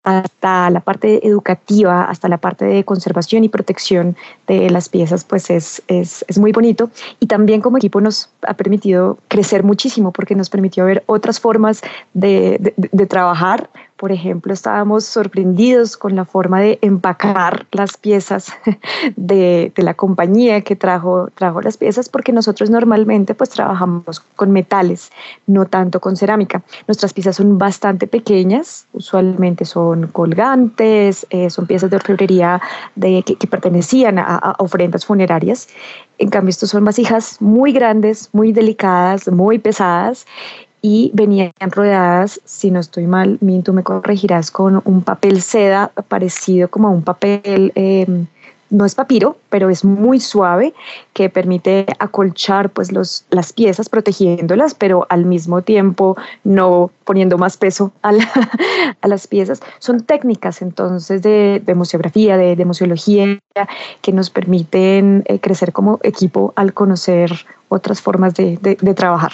hasta 0.02 0.70
la 0.70 0.80
parte 0.80 1.24
educativa, 1.24 2.04
hasta 2.04 2.28
la 2.28 2.38
parte 2.38 2.64
de 2.64 2.82
conservación 2.84 3.44
y 3.44 3.48
protección 3.48 4.16
de 4.48 4.68
las 4.70 4.88
piezas, 4.88 5.22
pues 5.22 5.50
es, 5.50 5.80
es, 5.86 6.24
es 6.26 6.36
muy 6.38 6.50
bonito. 6.50 6.90
Y 7.20 7.26
también 7.26 7.60
como 7.60 7.76
equipo 7.76 8.00
nos 8.00 8.28
ha 8.42 8.54
permitido 8.54 9.18
crecer 9.28 9.62
muchísimo 9.62 10.10
porque 10.10 10.34
nos 10.34 10.50
permitió 10.50 10.84
ver 10.84 11.04
otras 11.06 11.38
formas 11.38 11.80
de, 12.12 12.74
de 12.76 13.06
trabajar 13.06 13.68
por 14.04 14.12
ejemplo, 14.12 14.52
estábamos 14.52 15.06
sorprendidos 15.06 15.96
con 15.96 16.14
la 16.14 16.26
forma 16.26 16.60
de 16.60 16.78
empacar 16.82 17.66
las 17.72 17.96
piezas 17.96 18.52
de, 19.16 19.72
la 19.76 19.94
compañía 19.94 20.60
que 20.60 20.76
trajo, 20.76 21.30
trajo 21.34 21.62
las 21.62 21.78
piezas, 21.78 22.10
porque 22.10 22.30
nosotros 22.30 22.68
normalmente 22.68 23.34
pues 23.34 23.48
trabajamos 23.48 24.20
con 24.36 24.50
metales, 24.50 25.10
no 25.46 25.64
tanto 25.64 26.00
con 26.00 26.18
cerámica. 26.18 26.62
Nuestras 26.86 27.14
piezas 27.14 27.36
son 27.36 27.56
bastante 27.56 28.06
pequeñas, 28.06 28.86
usualmente 28.92 29.64
son 29.64 30.08
colgantes, 30.08 31.26
eh, 31.30 31.48
son 31.48 31.66
piezas 31.66 31.88
de 31.88 31.96
orfebrería 31.96 32.60
de, 32.96 33.22
que, 33.22 33.46
pertenecían 33.46 34.18
a, 34.18 34.36
a 34.36 34.54
ofrendas 34.58 35.06
funerarias. 35.06 35.66
En 36.18 36.28
cambio, 36.28 36.50
estos 36.50 36.68
son 36.70 36.84
vasijas 36.84 37.40
muy 37.40 37.72
grandes, 37.72 38.28
muy 38.34 38.52
delicadas, 38.52 39.28
muy 39.32 39.58
pesadas 39.58 40.26
y 40.84 41.10
venían 41.14 41.50
rodeadas, 41.70 42.42
si 42.44 42.70
no 42.70 42.78
estoy 42.78 43.06
mal, 43.06 43.38
tú 43.64 43.72
me 43.72 43.82
corregirás, 43.82 44.50
con 44.50 44.82
un 44.84 45.00
papel 45.00 45.40
seda 45.40 45.90
parecido 46.08 46.68
como 46.68 46.90
un 46.90 47.00
papel, 47.02 47.72
em, 47.74 48.26
no 48.68 48.84
es 48.84 48.94
papiro, 48.94 49.38
pero 49.48 49.70
es 49.70 49.82
muy 49.82 50.20
suave, 50.20 50.74
que 51.14 51.30
permite 51.30 51.86
acolchar 51.98 52.68
pues, 52.68 52.92
los, 52.92 53.24
las 53.30 53.54
piezas, 53.54 53.88
protegiéndolas, 53.88 54.74
pero 54.74 55.06
al 55.08 55.24
mismo 55.24 55.62
tiempo 55.62 56.18
no 56.44 56.90
poniendo 57.04 57.38
más 57.38 57.56
peso 57.56 57.90
a, 58.02 58.10
a 59.00 59.08
las 59.08 59.26
piezas. 59.26 59.62
Son 59.78 60.02
técnicas 60.02 60.60
entonces 60.60 61.22
de, 61.22 61.62
de 61.64 61.74
museografía, 61.74 62.36
de, 62.36 62.56
de, 62.56 62.64
museología, 62.66 63.38
que 64.02 64.12
nos 64.12 64.28
permiten 64.28 65.24
eh, 65.28 65.38
crecer 65.40 65.72
como 65.72 65.98
equipo 66.02 66.52
al 66.56 66.74
conocer 66.74 67.30
otras 67.70 68.02
formas 68.02 68.34
de, 68.34 68.58
de 68.58 68.94
trabajar 68.94 69.32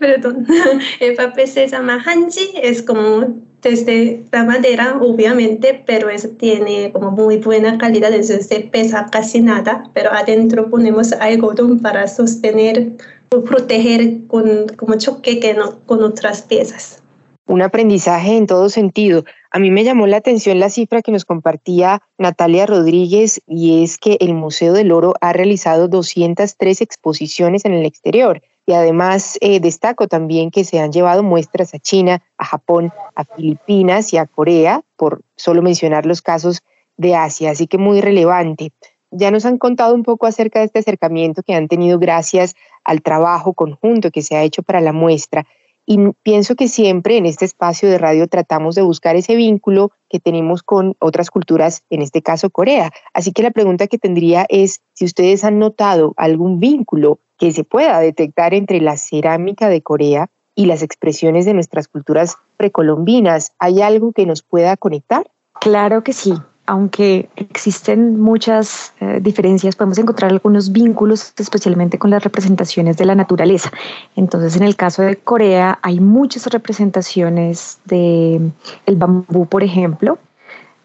perdón, 0.00 0.46
el 1.00 1.14
papel 1.14 1.46
se 1.46 1.68
llama 1.68 2.02
hanji, 2.04 2.54
es 2.60 2.82
como 2.82 3.28
desde 3.62 4.22
la 4.32 4.44
madera, 4.44 4.98
obviamente, 5.00 5.82
pero 5.86 6.08
eso 6.08 6.30
tiene 6.30 6.90
como 6.92 7.10
muy 7.10 7.36
buena 7.36 7.76
calidad, 7.78 8.12
entonces 8.12 8.48
pesa 8.72 9.06
casi 9.12 9.40
nada, 9.40 9.90
pero 9.92 10.10
adentro 10.12 10.70
ponemos 10.70 11.12
algodón 11.12 11.78
para 11.80 12.08
sostener 12.08 12.92
o 13.30 13.42
proteger 13.42 14.26
con, 14.26 14.66
como 14.76 14.96
choque 14.96 15.38
que 15.40 15.54
no, 15.54 15.80
con 15.86 16.02
otras 16.02 16.42
piezas. 16.42 17.02
Un 17.46 17.62
aprendizaje 17.62 18.36
en 18.36 18.46
todo 18.46 18.68
sentido. 18.68 19.24
A 19.50 19.58
mí 19.58 19.70
me 19.70 19.82
llamó 19.82 20.06
la 20.06 20.18
atención 20.18 20.60
la 20.60 20.70
cifra 20.70 21.02
que 21.02 21.10
nos 21.10 21.24
compartía 21.24 22.00
Natalia 22.16 22.64
Rodríguez 22.64 23.42
y 23.46 23.82
es 23.82 23.98
que 23.98 24.16
el 24.20 24.34
Museo 24.34 24.72
del 24.72 24.92
Oro 24.92 25.14
ha 25.20 25.32
realizado 25.32 25.88
203 25.88 26.80
exposiciones 26.80 27.64
en 27.64 27.74
el 27.74 27.84
exterior 27.84 28.40
y 28.70 28.72
además 28.72 29.36
eh, 29.40 29.58
destaco 29.58 30.06
también 30.06 30.52
que 30.52 30.62
se 30.62 30.78
han 30.78 30.92
llevado 30.92 31.24
muestras 31.24 31.74
a 31.74 31.80
China, 31.80 32.22
a 32.38 32.44
Japón, 32.44 32.92
a 33.16 33.24
Filipinas 33.24 34.12
y 34.12 34.16
a 34.16 34.26
Corea, 34.26 34.82
por 34.96 35.22
solo 35.34 35.60
mencionar 35.60 36.06
los 36.06 36.22
casos 36.22 36.62
de 36.96 37.16
Asia, 37.16 37.50
así 37.50 37.66
que 37.66 37.78
muy 37.78 38.00
relevante. 38.00 38.70
Ya 39.10 39.32
nos 39.32 39.44
han 39.44 39.58
contado 39.58 39.92
un 39.92 40.04
poco 40.04 40.28
acerca 40.28 40.60
de 40.60 40.66
este 40.66 40.78
acercamiento 40.78 41.42
que 41.42 41.54
han 41.54 41.66
tenido 41.66 41.98
gracias 41.98 42.54
al 42.84 43.02
trabajo 43.02 43.54
conjunto 43.54 44.12
que 44.12 44.22
se 44.22 44.36
ha 44.36 44.44
hecho 44.44 44.62
para 44.62 44.80
la 44.80 44.92
muestra. 44.92 45.46
Y 45.86 45.98
pienso 46.22 46.54
que 46.54 46.68
siempre 46.68 47.16
en 47.16 47.26
este 47.26 47.44
espacio 47.44 47.88
de 47.88 47.98
radio 47.98 48.28
tratamos 48.28 48.74
de 48.74 48.82
buscar 48.82 49.16
ese 49.16 49.34
vínculo 49.34 49.92
que 50.08 50.20
tenemos 50.20 50.62
con 50.62 50.94
otras 51.00 51.30
culturas, 51.30 51.84
en 51.90 52.02
este 52.02 52.22
caso 52.22 52.50
Corea. 52.50 52.92
Así 53.12 53.32
que 53.32 53.42
la 53.42 53.50
pregunta 53.50 53.86
que 53.86 53.98
tendría 53.98 54.46
es 54.48 54.80
si 54.92 55.04
ustedes 55.04 55.44
han 55.44 55.58
notado 55.58 56.14
algún 56.16 56.60
vínculo 56.60 57.18
que 57.38 57.52
se 57.52 57.64
pueda 57.64 57.98
detectar 58.00 58.54
entre 58.54 58.80
la 58.80 58.96
cerámica 58.96 59.68
de 59.68 59.82
Corea 59.82 60.30
y 60.54 60.66
las 60.66 60.82
expresiones 60.82 61.46
de 61.46 61.54
nuestras 61.54 61.88
culturas 61.88 62.36
precolombinas. 62.56 63.52
¿Hay 63.58 63.80
algo 63.80 64.12
que 64.12 64.26
nos 64.26 64.42
pueda 64.42 64.76
conectar? 64.76 65.30
Claro 65.60 66.02
que 66.02 66.12
sí. 66.12 66.34
Aunque 66.66 67.28
existen 67.36 68.20
muchas 68.20 68.92
eh, 69.00 69.18
diferencias, 69.20 69.74
podemos 69.74 69.98
encontrar 69.98 70.30
algunos 70.30 70.70
vínculos, 70.70 71.32
especialmente 71.36 71.98
con 71.98 72.10
las 72.10 72.22
representaciones 72.22 72.96
de 72.96 73.06
la 73.06 73.14
naturaleza. 73.14 73.72
Entonces, 74.14 74.56
en 74.56 74.62
el 74.62 74.76
caso 74.76 75.02
de 75.02 75.16
Corea, 75.16 75.78
hay 75.82 75.98
muchas 75.98 76.46
representaciones 76.46 77.78
de 77.86 78.40
el 78.86 78.96
bambú, 78.96 79.46
por 79.46 79.64
ejemplo, 79.64 80.18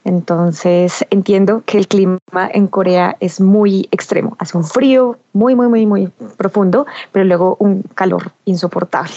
entonces 0.06 1.04
entiendo 1.10 1.64
que 1.66 1.80
el 1.80 1.88
clima 1.88 2.20
en 2.54 2.68
Corea 2.68 3.18
es 3.20 3.42
muy 3.42 3.90
extremo. 3.92 4.36
Hace 4.40 4.56
un 4.56 4.64
frío 4.64 5.18
muy, 5.34 5.56
muy, 5.56 5.68
muy, 5.68 5.86
muy 5.88 6.12
profundo, 6.38 6.86
pero 7.12 7.26
luego 7.26 7.58
un 7.60 7.82
calor 7.96 8.32
insoportable. 8.46 9.16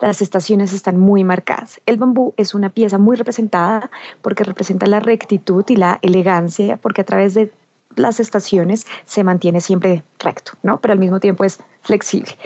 Las 0.00 0.22
estaciones 0.22 0.72
están 0.72 0.98
muy 0.98 1.24
marcadas. 1.24 1.80
El 1.86 1.96
bambú 1.96 2.34
es 2.36 2.54
una 2.54 2.70
pieza 2.70 2.98
muy 2.98 3.16
representada 3.16 3.90
porque 4.22 4.44
representa 4.44 4.86
la 4.86 5.00
rectitud 5.00 5.64
y 5.68 5.76
la 5.76 5.98
elegancia, 6.02 6.76
porque 6.76 7.00
a 7.00 7.04
través 7.04 7.34
de 7.34 7.52
las 7.96 8.20
estaciones 8.20 8.86
se 9.06 9.24
mantiene 9.24 9.60
siempre 9.60 10.02
recto, 10.18 10.52
¿no? 10.62 10.78
Pero 10.80 10.92
al 10.92 10.98
mismo 10.98 11.18
tiempo 11.18 11.44
es 11.44 11.58
flexible. 11.82 12.36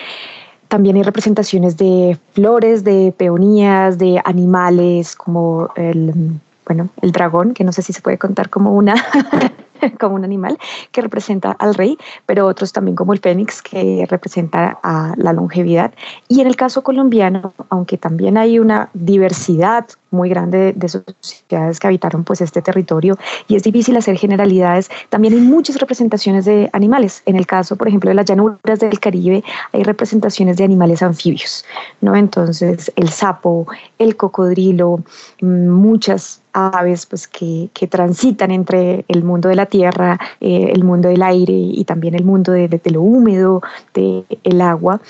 También 0.69 0.97
hay 0.97 1.03
representaciones 1.03 1.77
de 1.77 2.17
flores, 2.35 2.85
de 2.85 3.13
peonías, 3.17 3.99
de 3.99 4.21
animales 4.25 5.17
como 5.17 5.71
el 5.75 6.41
bueno, 6.67 6.89
el 7.03 7.11
dragón, 7.11 7.53
que 7.53 7.65
no 7.65 7.73
sé 7.73 7.83
si 7.83 7.93
se 7.93 8.01
puede 8.01 8.17
contar 8.17 8.49
como 8.49 8.73
una 8.73 8.95
como 10.01 10.15
un 10.15 10.25
animal 10.25 10.59
que 10.93 11.01
representa 11.01 11.53
al 11.53 11.75
rey, 11.75 11.99
pero 12.27 12.47
otros 12.47 12.73
también 12.73 12.97
como 12.97 13.13
el 13.13 13.21
fénix 13.21 13.63
que 13.63 14.07
representa 14.09 14.79
a 14.83 15.15
la 15.17 15.33
longevidad. 15.33 15.93
Y 16.29 16.41
en 16.41 16.47
el 16.47 16.57
caso 16.57 16.83
colombiano, 16.83 17.53
aunque 17.69 17.97
también 17.97 18.37
hay 18.37 18.59
una 18.59 18.91
diversidad 18.95 19.87
muy 20.11 20.29
grande 20.29 20.73
de, 20.75 20.89
sociedades 20.89 21.79
que 21.79 21.87
habitaron 21.87 22.25
pues 22.25 22.41
este 22.41 22.63
territorio 22.63 23.17
y 23.47 23.55
es 23.55 23.63
difícil 23.63 23.97
hacer 23.97 24.17
generalidades, 24.17 24.91
también 25.09 25.35
hay 25.35 25.41
muchas 25.41 25.79
representaciones 25.79 26.45
de 26.45 26.69
animales. 26.73 27.23
En 27.27 27.37
el 27.37 27.47
caso, 27.47 27.77
por 27.77 27.89
ejemplo, 27.89 28.11
de 28.11 28.15
las 28.15 28.27
llanuras 28.27 28.81
del 28.81 28.99
Caribe, 28.99 29.45
hay 29.73 29.83
representaciones 29.85 30.57
de 30.57 30.65
animales 30.65 31.03
anfibios, 31.03 31.65
¿no? 32.01 32.17
Entonces, 32.17 32.93
el 32.97 33.09
sapo, 33.11 33.67
el 33.99 34.17
cocodrilo, 34.17 35.01
mm, 35.41 35.69
muchas 35.69 36.40
aves 36.53 37.07
pues 37.07 37.29
que, 37.29 37.71
que 37.73 37.87
transitan 37.87 38.51
entre 38.51 39.05
el 39.09 39.25
mundo 39.25 39.49
de 39.49 39.57
la 39.57 39.67
tierra, 39.67 40.19
eh, 40.41 40.71
el 40.73 40.85
mundo 40.85 41.09
del 41.09 41.23
aire 41.23 41.53
y 41.53 41.85
también 41.85 42.15
el 42.15 42.25
mundo 42.25 42.53
de, 42.53 42.69
de, 42.69 42.91
lo 42.91 43.03
húmedo, 43.03 43.63
del 43.95 44.25
el 44.43 44.61
agua. 44.61 45.01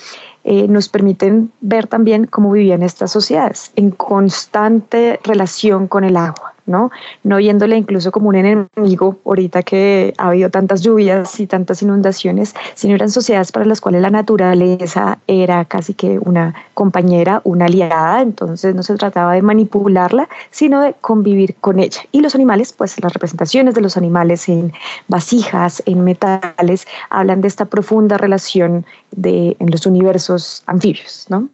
Eh, 0.43 0.67
nos 0.67 0.89
permiten 0.89 1.51
ver 1.61 1.85
también 1.87 2.25
cómo 2.25 2.51
vivían 2.51 2.81
estas 2.81 3.11
sociedades 3.11 3.71
en 3.75 3.91
constante 3.91 5.19
relación 5.23 5.87
con 5.87 6.03
el 6.03 6.17
agua. 6.17 6.50
¿No? 6.65 6.91
No 7.23 7.37
viéndole 7.37 7.77
incluso 7.77 8.11
como 8.11 8.29
un 8.29 8.35
enemigo 8.35 9.17
ahorita 9.25 9.63
que 9.63 10.13
ha 10.17 10.29
habido 10.29 10.49
tantas 10.49 10.81
lluvias 10.81 11.39
y 11.39 11.47
tantas 11.47 11.81
inundaciones, 11.81 12.53
sino 12.75 12.95
eran 12.95 13.09
sociedades 13.09 13.51
para 13.51 13.65
las 13.65 13.81
cuales 13.81 14.01
la 14.01 14.09
naturaleza 14.09 15.19
era 15.27 15.65
casi 15.65 15.93
que 15.93 16.19
una 16.19 16.53
compañera, 16.73 17.41
una 17.43 17.65
aliada, 17.65 18.21
entonces 18.21 18.75
no 18.75 18.83
se 18.83 18.95
trataba 18.95 19.33
de 19.33 19.41
manipularla, 19.41 20.29
sino 20.49 20.81
de 20.81 20.93
convivir 21.01 21.55
con 21.55 21.79
ella. 21.79 22.01
Y 22.11 22.21
los 22.21 22.35
animales, 22.35 22.73
pues 22.73 23.01
las 23.01 23.13
representaciones 23.13 23.75
de 23.75 23.81
los 23.81 23.97
animales 23.97 24.47
en 24.49 24.73
vasijas, 25.07 25.83
en 25.85 26.03
metales, 26.03 26.87
hablan 27.09 27.41
de 27.41 27.47
esta 27.47 27.65
profunda 27.65 28.17
relación 28.17 28.85
de, 29.11 29.55
en 29.59 29.71
los 29.71 29.85
universos 29.85 30.63
anfibios, 30.65 31.25
¿no? 31.29 31.49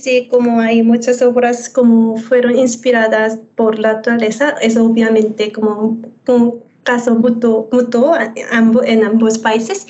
Sí, 0.00 0.28
como 0.30 0.60
hay 0.60 0.82
muchas 0.82 1.20
obras 1.20 1.68
como 1.68 2.16
fueron 2.16 2.58
inspiradas 2.58 3.38
por 3.54 3.78
la 3.78 3.94
naturaleza, 3.94 4.56
es 4.62 4.78
obviamente 4.78 5.52
como 5.52 6.00
un 6.26 6.62
caso 6.84 7.16
mutuo, 7.16 7.68
mutuo 7.70 8.14
en 8.16 9.04
ambos 9.04 9.38
países. 9.38 9.86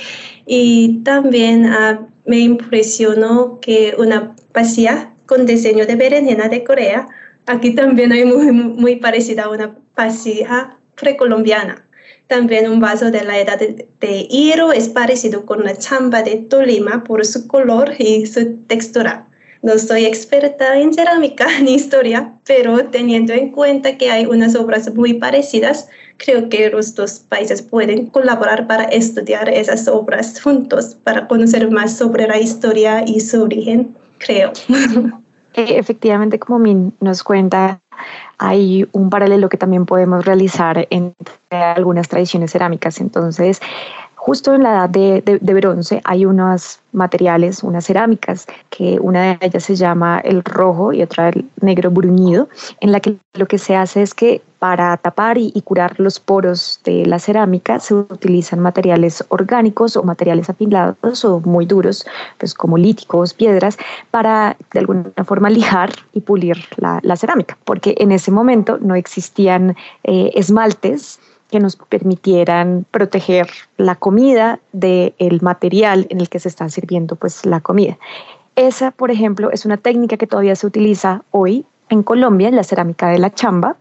Y 0.46 1.00
también 1.04 1.66
uh, 1.66 2.08
me 2.26 2.40
impresionó 2.40 3.60
que 3.60 3.94
una 3.98 4.34
pasilla 4.50 5.14
con 5.26 5.46
diseño 5.46 5.86
de 5.86 5.94
berenjena 5.94 6.48
de 6.48 6.64
Corea, 6.64 7.06
aquí 7.46 7.72
también 7.76 8.10
hay 8.10 8.24
muy, 8.24 8.50
muy 8.50 8.96
parecida 8.96 9.44
a 9.44 9.50
una 9.50 9.76
pasilla 9.94 10.76
precolombiana. 10.96 11.86
También 12.26 12.68
un 12.68 12.80
vaso 12.80 13.12
de 13.12 13.22
la 13.22 13.38
edad 13.38 13.60
de, 13.60 13.88
de 14.00 14.22
hierro 14.24 14.72
es 14.72 14.88
parecido 14.88 15.46
con 15.46 15.62
la 15.62 15.76
chamba 15.76 16.24
de 16.24 16.36
Tolima 16.36 17.04
por 17.04 17.24
su 17.24 17.46
color 17.46 17.94
y 17.96 18.26
su 18.26 18.56
textura 18.66 19.29
no 19.62 19.78
soy 19.78 20.06
experta 20.06 20.78
en 20.78 20.92
cerámica 20.94 21.46
ni 21.62 21.74
historia, 21.74 22.34
pero 22.46 22.86
teniendo 22.86 23.32
en 23.32 23.50
cuenta 23.52 23.96
que 23.98 24.10
hay 24.10 24.26
unas 24.26 24.56
obras 24.56 24.92
muy 24.94 25.14
parecidas, 25.14 25.88
creo 26.16 26.48
que 26.48 26.70
los 26.70 26.94
dos 26.94 27.20
países 27.20 27.62
pueden 27.62 28.06
colaborar 28.06 28.66
para 28.66 28.84
estudiar 28.84 29.48
esas 29.48 29.88
obras 29.88 30.40
juntos, 30.40 30.96
para 31.02 31.26
conocer 31.26 31.70
más 31.70 31.96
sobre 31.96 32.26
la 32.26 32.38
historia 32.38 33.04
y 33.06 33.20
su 33.20 33.42
origen, 33.42 33.96
creo. 34.18 34.52
Eh, 35.54 35.78
efectivamente, 35.78 36.38
como 36.38 36.60
Min 36.60 36.92
nos 37.00 37.24
cuenta, 37.24 37.80
hay 38.38 38.86
un 38.92 39.10
paralelo 39.10 39.48
que 39.48 39.56
también 39.56 39.84
podemos 39.84 40.24
realizar 40.24 40.86
entre 40.90 41.34
algunas 41.50 42.08
tradiciones 42.08 42.52
cerámicas. 42.52 43.00
Entonces, 43.00 43.60
Justo 44.22 44.54
en 44.54 44.64
la 44.64 44.72
edad 44.72 44.90
de, 44.90 45.54
bronce 45.54 46.02
hay 46.04 46.26
unos 46.26 46.80
materiales, 46.92 47.62
unas 47.62 47.86
cerámicas, 47.86 48.46
que 48.68 48.98
una 49.00 49.22
de 49.22 49.38
ellas 49.40 49.64
se 49.64 49.76
llama 49.76 50.20
el 50.22 50.44
rojo 50.44 50.92
y 50.92 51.02
otra 51.02 51.30
el 51.30 51.48
negro 51.62 51.90
bruñido, 51.90 52.46
en 52.80 52.92
la 52.92 53.00
que 53.00 53.16
lo 53.32 53.48
que 53.48 53.56
se 53.56 53.76
hace 53.76 54.02
es 54.02 54.12
que 54.12 54.42
para 54.58 54.94
tapar 54.98 55.38
y, 55.38 55.58
curar 55.62 55.98
los 55.98 56.20
poros 56.20 56.80
de 56.84 57.06
la 57.06 57.18
cerámica 57.18 57.80
se 57.80 57.94
utilizan 57.94 58.60
materiales 58.60 59.24
orgánicos 59.30 59.96
o 59.96 60.02
materiales 60.02 60.50
afilados 60.50 61.24
o 61.24 61.40
muy 61.40 61.64
duros, 61.64 62.04
pues 62.36 62.52
como 62.52 62.76
líticos, 62.76 63.32
piedras, 63.32 63.78
para 64.10 64.54
de 64.74 64.80
alguna 64.80 65.24
forma 65.24 65.48
lijar 65.48 65.92
y 66.12 66.20
pulir 66.20 66.58
la, 66.76 67.16
cerámica, 67.16 67.56
porque 67.64 67.94
en 67.96 68.12
ese 68.12 68.30
momento 68.30 68.76
no 68.82 68.94
existían 68.96 69.76
eh, 70.04 70.30
esmaltes 70.34 71.18
que 71.50 71.60
nos 71.60 71.76
permitieran 71.76 72.86
proteger 72.90 73.48
la 73.76 73.96
comida 73.96 74.60
del 74.72 75.38
material 75.42 76.06
en 76.10 76.20
el 76.20 76.28
que 76.28 76.38
se 76.38 76.48
está 76.48 76.68
sirviendo 76.68 77.16
pues, 77.16 77.44
la 77.44 77.60
comida. 77.60 77.98
Esa, 78.56 78.90
por 78.90 79.10
ejemplo, 79.10 79.50
es 79.50 79.64
una 79.64 79.76
técnica 79.76 80.16
que 80.16 80.26
todavía 80.26 80.56
se 80.56 80.66
utiliza 80.66 81.22
hoy 81.30 81.64
en 81.88 82.02
Colombia, 82.02 82.48
en 82.48 82.56
la 82.56 82.64
cerámica 82.64 83.08
de 83.08 83.18
la 83.18 83.32
chamba. 83.32 83.76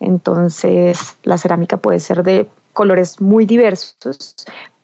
Entonces, 0.00 1.16
la 1.22 1.38
cerámica 1.38 1.76
puede 1.76 2.00
ser 2.00 2.22
de 2.22 2.48
colores 2.72 3.20
muy 3.20 3.46
diversos, 3.46 4.34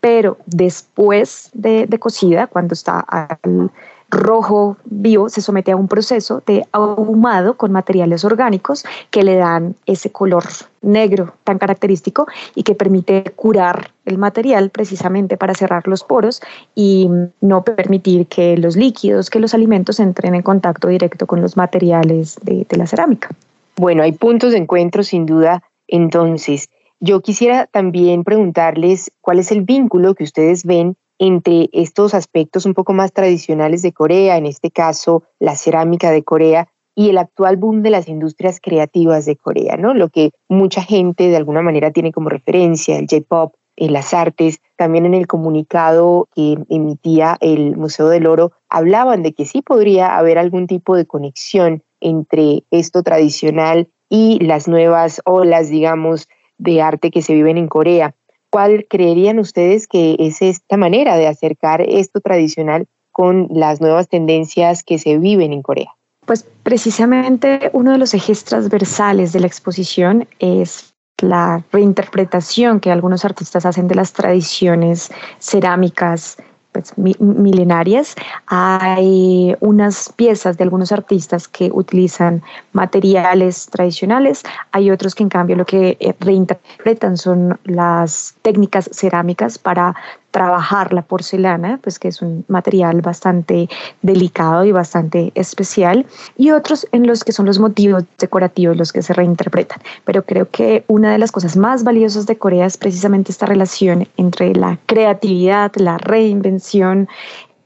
pero 0.01 0.39
después 0.47 1.51
de, 1.55 1.87
de 1.87 1.99
cocida, 1.99 2.47
cuando 2.47 2.75
está 2.75 3.01
al 3.01 3.71
rojo 4.11 4.77
vivo 4.85 5.29
se 5.29 5.43
somete 5.43 5.73
a 5.73 5.77
un 5.77 5.89
proceso 5.89 6.43
de 6.47 6.67
ahumado 6.73 7.57
con 7.57 7.73
materiales 7.73 8.25
orgánicos 8.25 8.85
que 9.11 9.23
le 9.23 9.37
dan 9.37 9.75
ese 9.87 10.11
color 10.11 10.45
negro 10.81 11.35
tan 11.45 11.59
característico 11.59 12.27
y 12.55 12.63
que 12.63 12.75
permite 12.75 13.25
curar 13.37 13.91
el 14.07 14.17
material 14.17 14.71
precisamente 14.71 15.37
para 15.37 15.55
cerrar 15.55 15.87
los 15.87 16.05
poros 16.05 16.41
y 16.75 17.11
no 17.41 17.65
permitir 17.65 18.27
que 18.27 18.57
los 18.57 18.77
líquidos, 18.77 19.29
que 19.29 19.41
los 19.41 19.53
alimentos 19.53 20.01
entren 20.01 20.35
en 20.35 20.43
contacto 20.43 20.89
directo 20.89 21.27
con 21.27 21.43
los 21.43 21.57
materiales 21.57 22.39
de, 22.43 22.67
de 22.69 22.77
la 22.77 22.87
cerámica. 22.87 23.29
Bueno, 23.77 24.03
hay 24.03 24.13
puntos 24.13 24.53
de 24.53 24.59
encuentro 24.59 25.03
sin 25.05 25.27
duda. 25.27 25.63
Entonces, 25.87 26.69
yo 27.01 27.21
quisiera 27.21 27.67
también 27.67 28.25
preguntarles 28.25 29.13
cuál 29.21 29.39
es 29.39 29.53
el 29.53 29.63
vínculo 29.63 30.15
que 30.15 30.25
ustedes 30.25 30.65
ven 30.65 30.97
entre 31.19 31.69
estos 31.73 32.15
aspectos 32.15 32.67
un 32.67 32.75
poco 32.75 32.93
más 32.93 33.13
tradicionales 33.13 33.83
de 33.83 33.93
Corea, 33.93 34.37
en 34.37 34.47
este 34.47 34.71
caso 34.71 35.25
la 35.39 35.57
cerámica 35.57 36.11
de 36.11 36.23
Corea, 36.23 36.69
y 36.95 37.11
el 37.11 37.19
actual 37.19 37.57
boom 37.57 37.83
de 37.83 37.91
las 37.91 38.09
industrias 38.09 38.59
creativas 38.61 39.25
de 39.25 39.37
Corea, 39.37 39.77
¿no? 39.77 39.95
Lo 39.95 40.09
que 40.09 40.33
mucha 40.49 40.83
gente 40.83 41.29
de 41.29 41.37
alguna 41.37 41.63
manera 41.63 41.93
tiene 41.93 42.11
como 42.11 42.29
referencia, 42.29 42.99
el 42.99 43.07
J-pop, 43.09 43.55
en 43.77 43.93
las 43.93 44.13
artes, 44.13 44.61
también 44.77 45.07
en 45.07 45.15
el 45.15 45.29
comunicado 45.29 46.29
que 46.35 46.59
emitía 46.69 47.37
el 47.41 47.77
Museo 47.77 48.09
del 48.09 48.27
Oro, 48.27 48.51
hablaban 48.69 49.23
de 49.23 49.33
que 49.33 49.45
sí 49.45 49.63
podría 49.63 50.17
haber 50.17 50.39
algún 50.39 50.67
tipo 50.67 50.97
de 50.97 51.07
conexión 51.07 51.85
entre 52.01 52.65
esto 52.73 53.05
tradicional 53.05 53.89
y 54.09 54.45
las 54.45 54.67
nuevas 54.67 55.23
olas, 55.25 55.71
digamos, 55.71 56.29
de 56.59 56.83
arte 56.83 57.13
que 57.13 57.23
se 57.23 57.35
viven 57.35 57.57
en 57.57 57.69
Corea. 57.69 58.17
¿Cuál 58.51 58.87
creerían 58.89 59.39
ustedes 59.39 59.87
que 59.87 60.17
es 60.19 60.41
esta 60.43 60.77
manera 60.77 61.17
de 61.17 61.27
acercar 61.27 61.83
esto 61.83 62.21
tradicional 62.21 62.87
con 63.13 63.49
las 63.51 63.81
nuevas 63.81 64.09
tendencias 64.09 64.83
que 64.83 64.99
se 64.99 65.19
viven 65.19 65.53
en 65.53 65.63
Corea? 65.63 65.95
Pues 66.25 66.47
precisamente 66.63 67.71
uno 67.73 67.93
de 67.93 67.99
los 67.99 68.15
ejes 68.15 68.45
transversales 68.45 69.33
de 69.33 69.41
la 69.41 69.47
exposición 69.47 70.29
es 70.39 70.95
la 71.21 71.65
reinterpretación 71.73 72.81
que 72.81 72.91
algunos 72.93 73.25
artistas 73.25 73.67
hacen 73.67 73.89
de 73.89 73.95
las 73.95 74.13
tradiciones 74.13 75.11
cerámicas 75.39 76.37
pues, 76.79 77.19
milenarias. 77.21 78.15
Hay 78.47 79.55
unas 79.61 80.13
piezas 80.15 80.57
de 80.57 80.65
algunos 80.65 80.93
artistas 80.93 81.49
que 81.49 81.71
utilizan 81.73 82.43
materiales 82.73 83.67
tradicionales, 83.67 84.43
hay 84.73 84.91
otros 84.91 85.15
que 85.15 85.23
en 85.23 85.29
cambio 85.29 85.57
lo 85.57 85.65
que 85.65 85.97
eh, 86.01 86.15
reinterpretan 86.21 87.17
son 87.17 87.59
las 87.65 88.35
técnicas 88.43 88.89
cerámicas 88.93 89.59
para 89.59 89.95
trabajar 90.31 90.93
la 90.93 91.03
porcelana, 91.03 91.79
pues 91.83 91.99
que 91.99 92.09
es 92.09 92.21
un 92.21 92.45
material 92.49 93.01
bastante 93.01 93.69
delicado 94.03 94.65
y 94.65 94.73
bastante 94.73 95.33
especial, 95.35 96.07
y 96.37 96.51
otros 96.51 96.87
en 96.93 97.07
los 97.07 97.25
que 97.25 97.33
son 97.33 97.47
los 97.47 97.59
motivos 97.59 98.05
decorativos 98.19 98.77
los 98.77 98.93
que 98.93 99.03
se 99.03 99.15
reinterpretan. 99.15 99.81
Pero 100.05 100.23
creo 100.23 100.49
que 100.51 100.85
una 100.87 101.13
de 101.13 101.19
las 101.19 101.33
cosas 101.33 101.57
más 101.57 101.83
valiosas 101.83 102.27
de 102.27 102.37
Corea 102.37 102.67
es 102.67 102.77
precisamente 102.77 103.33
esta 103.33 103.47
relación 103.47 104.07
entre 104.17 104.55
la 104.55 104.79
creatividad, 104.87 105.73
la 105.77 105.99
reinvención 105.99 107.09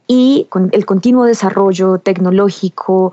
y 0.06 0.46
el 0.72 0.86
continuo 0.86 1.24
desarrollo 1.24 1.98
tecnológico, 1.98 3.12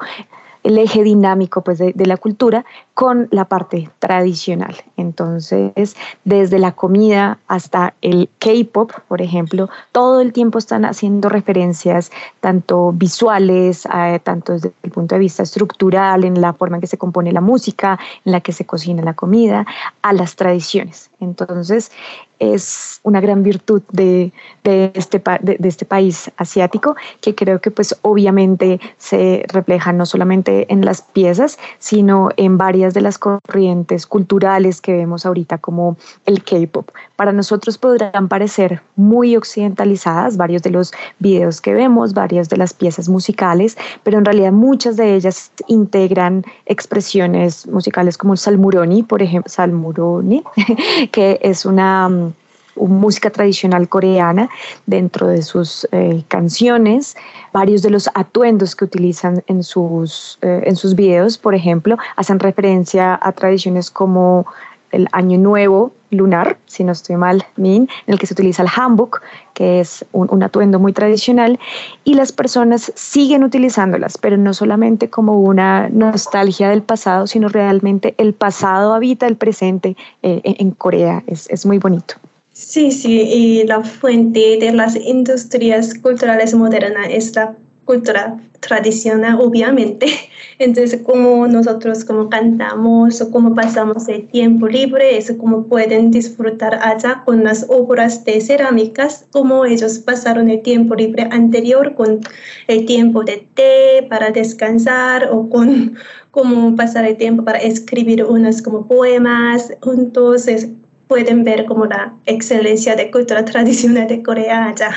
el 0.64 0.78
eje 0.78 1.04
dinámico 1.04 1.62
pues, 1.62 1.78
de, 1.78 1.94
la 2.06 2.18
cultura 2.18 2.66
con 2.94 3.28
la 3.32 3.46
parte 3.46 3.90
tradicional. 4.00 4.76
Entonces, 4.98 5.96
desde 6.26 6.60
la 6.60 6.74
comida 6.74 7.40
hasta 7.48 7.94
el 8.02 8.30
K-pop, 8.40 8.92
por 9.08 9.22
ejemplo, 9.22 9.70
todo 9.92 10.22
el 10.22 10.34
tiempo 10.34 10.60
están 10.60 10.84
haciendo 10.86 11.30
referencias 11.30 12.12
tanto 12.42 12.92
visuales, 12.92 13.88
tanto 14.24 14.54
desde 14.54 14.74
el 14.84 14.92
punto 14.92 15.16
de 15.16 15.20
vista 15.20 15.44
estructural, 15.44 16.26
en 16.26 16.42
la 16.42 16.54
forma 16.54 16.78
en 16.78 16.82
que 16.82 16.88
se 16.88 16.98
compone 16.98 17.32
la 17.32 17.42
música, 17.42 17.98
en 18.26 18.34
la 18.34 18.42
que 18.42 18.52
se 18.52 18.66
cocina 18.66 19.02
la 19.02 19.14
comida, 19.14 19.66
a 20.02 20.14
las 20.14 20.36
tradiciones. 20.36 21.10
Entonces, 21.20 21.92
es 22.40 23.00
una 23.04 23.22
gran 23.22 23.44
virtud 23.44 23.82
de, 23.92 24.32
este, 24.64 25.22
de, 25.42 25.58
este 25.68 25.86
país 25.86 26.32
asiático 26.38 26.96
que 27.22 27.36
creo 27.36 27.60
que 27.60 27.72
pues 27.72 27.96
obviamente 28.02 28.80
se 28.98 29.46
refleja 29.50 29.92
no 29.94 30.06
solamente 30.06 30.72
en 30.72 30.86
las 30.86 31.02
piezas, 31.02 31.60
sino 31.80 32.30
en 32.38 32.58
varias 32.58 32.94
de 32.94 33.02
las 33.02 33.18
corrientes 33.18 34.08
culturales 34.08 34.82
que 34.82 34.94
vemos 34.94 35.26
ahorita 35.26 35.58
como 35.58 35.98
el 36.26 36.44
K-Pop. 36.44 36.90
Para 37.16 37.34
nosotros 37.34 37.78
podrán 37.78 38.28
parecer 38.28 38.82
muy 38.96 39.36
occidentalizadas 39.36 40.38
varios 40.38 40.64
de 40.64 40.72
los 40.72 40.94
videos 41.20 41.62
que 41.62 41.74
vemos, 41.74 42.14
varias 42.14 42.50
de 42.50 42.58
las 42.58 42.74
piezas 42.74 43.10
musicales, 43.10 43.78
pero 44.04 44.18
en 44.18 44.26
realidad 44.26 44.52
muchas 44.52 44.96
de 44.98 45.16
ellas 45.16 45.52
integran 45.68 46.46
expresiones 46.66 47.68
musicales 47.68 48.18
como 48.18 48.34
el 48.34 48.40
salmuroni, 48.40 49.04
por 49.04 49.22
ejemplo, 49.22 49.50
salmuroni, 49.50 50.44
que 51.12 51.40
es 51.42 51.66
una 51.66 52.10
mm, 52.10 52.29
música 52.76 53.30
tradicional 53.30 53.88
coreana 53.90 54.50
dentro 54.86 55.28
de 55.28 55.42
sus 55.42 55.88
eh, 55.92 56.24
canciones, 56.28 57.16
varios 57.54 57.82
de 57.82 57.90
los 57.90 58.10
atuendos 58.14 58.76
que 58.76 58.86
utilizan 58.86 59.44
en 59.48 59.64
sus, 59.64 60.38
eh, 60.42 60.62
en 60.66 60.76
sus 60.76 60.96
videos, 60.96 61.38
por 61.38 61.56
ejemplo, 61.56 61.98
hacen 62.16 62.40
referencia 62.40 63.20
a 63.22 63.32
tradiciones 63.32 63.92
como 63.92 64.46
el 64.92 65.08
Año 65.12 65.38
Nuevo 65.38 65.92
lunar, 66.12 66.58
si 66.66 66.84
no 66.84 66.92
estoy 66.92 67.18
mal, 67.18 67.46
Min, 67.56 67.88
en 68.08 68.14
el 68.14 68.20
que 68.20 68.26
se 68.26 68.34
utiliza 68.34 68.64
el 68.64 68.70
hanbok, 68.70 69.22
que 69.54 69.80
es 69.80 70.06
un, 70.12 70.42
atuendo 70.42 70.80
muy 70.80 70.94
tradicional, 70.94 71.60
y 72.04 72.16
las 72.16 72.32
personas 72.32 72.92
siguen 72.96 73.44
utilizándolas, 73.44 74.18
pero 74.18 74.38
no 74.38 74.54
solamente 74.54 75.10
como 75.10 75.40
una 75.40 75.90
nostalgia 75.90 76.70
del 76.70 76.82
pasado, 76.82 77.28
sino 77.28 77.48
realmente 77.50 78.16
el 78.18 78.34
pasado 78.34 78.94
habita 78.94 79.28
el 79.28 79.36
presente 79.36 79.96
eh, 80.24 80.42
en, 80.44 80.72
Corea. 80.72 81.24
Es, 81.28 81.50
es 81.50 81.66
muy 81.66 81.78
bonito. 81.78 82.16
Sí, 82.62 82.92
sí, 82.92 83.22
y 83.22 83.64
la 83.66 83.82
fuente 83.82 84.58
de 84.60 84.74
las 84.74 84.96
industrias 84.98 85.94
culturales 85.94 86.54
modernas 86.54 87.08
es 87.10 87.34
la 87.34 87.56
cultura 87.86 88.38
tradicional, 88.60 89.40
obviamente. 89.42 90.08
Entonces, 90.60 91.02
como 91.02 91.48
nosotros 91.48 92.04
como 92.04 92.30
cantamos 92.30 93.22
o 93.22 93.32
como 93.32 93.56
pasamos 93.56 94.10
el 94.10 94.28
tiempo 94.28 94.68
libre, 94.68 95.18
es 95.18 95.32
como 95.40 95.68
pueden 95.68 96.12
disfrutar 96.12 96.76
allá 96.84 97.24
con 97.26 97.46
las 97.46 97.66
obras 97.70 98.26
de 98.26 98.42
cerámicas, 98.42 99.26
como 99.32 99.64
ellos 99.64 100.00
pasaron 100.00 100.50
el 100.50 100.62
tiempo 100.62 100.96
libre 100.96 101.30
anterior 101.32 101.96
con 101.96 102.20
el 102.68 102.86
tiempo 102.86 103.24
de 103.24 103.48
té 103.54 104.06
para 104.10 104.32
descansar 104.32 105.30
o 105.32 105.48
con 105.50 105.96
cómo 106.32 106.76
pasar 106.76 107.06
el 107.06 107.16
tiempo 107.16 107.46
para 107.46 107.60
escribir 107.60 108.26
unos 108.26 108.62
como 108.62 108.86
poemas. 108.86 109.72
Entonces, 109.82 110.68
pueden 111.10 111.44
ver 111.44 111.66
como 111.66 111.88
la 111.88 112.14
excelencia 112.28 112.96
de 112.96 113.12
cultura 113.12 113.44
tradicional 113.44 114.08
de 114.08 114.24
Corea 114.24 114.70
allá. 114.70 114.92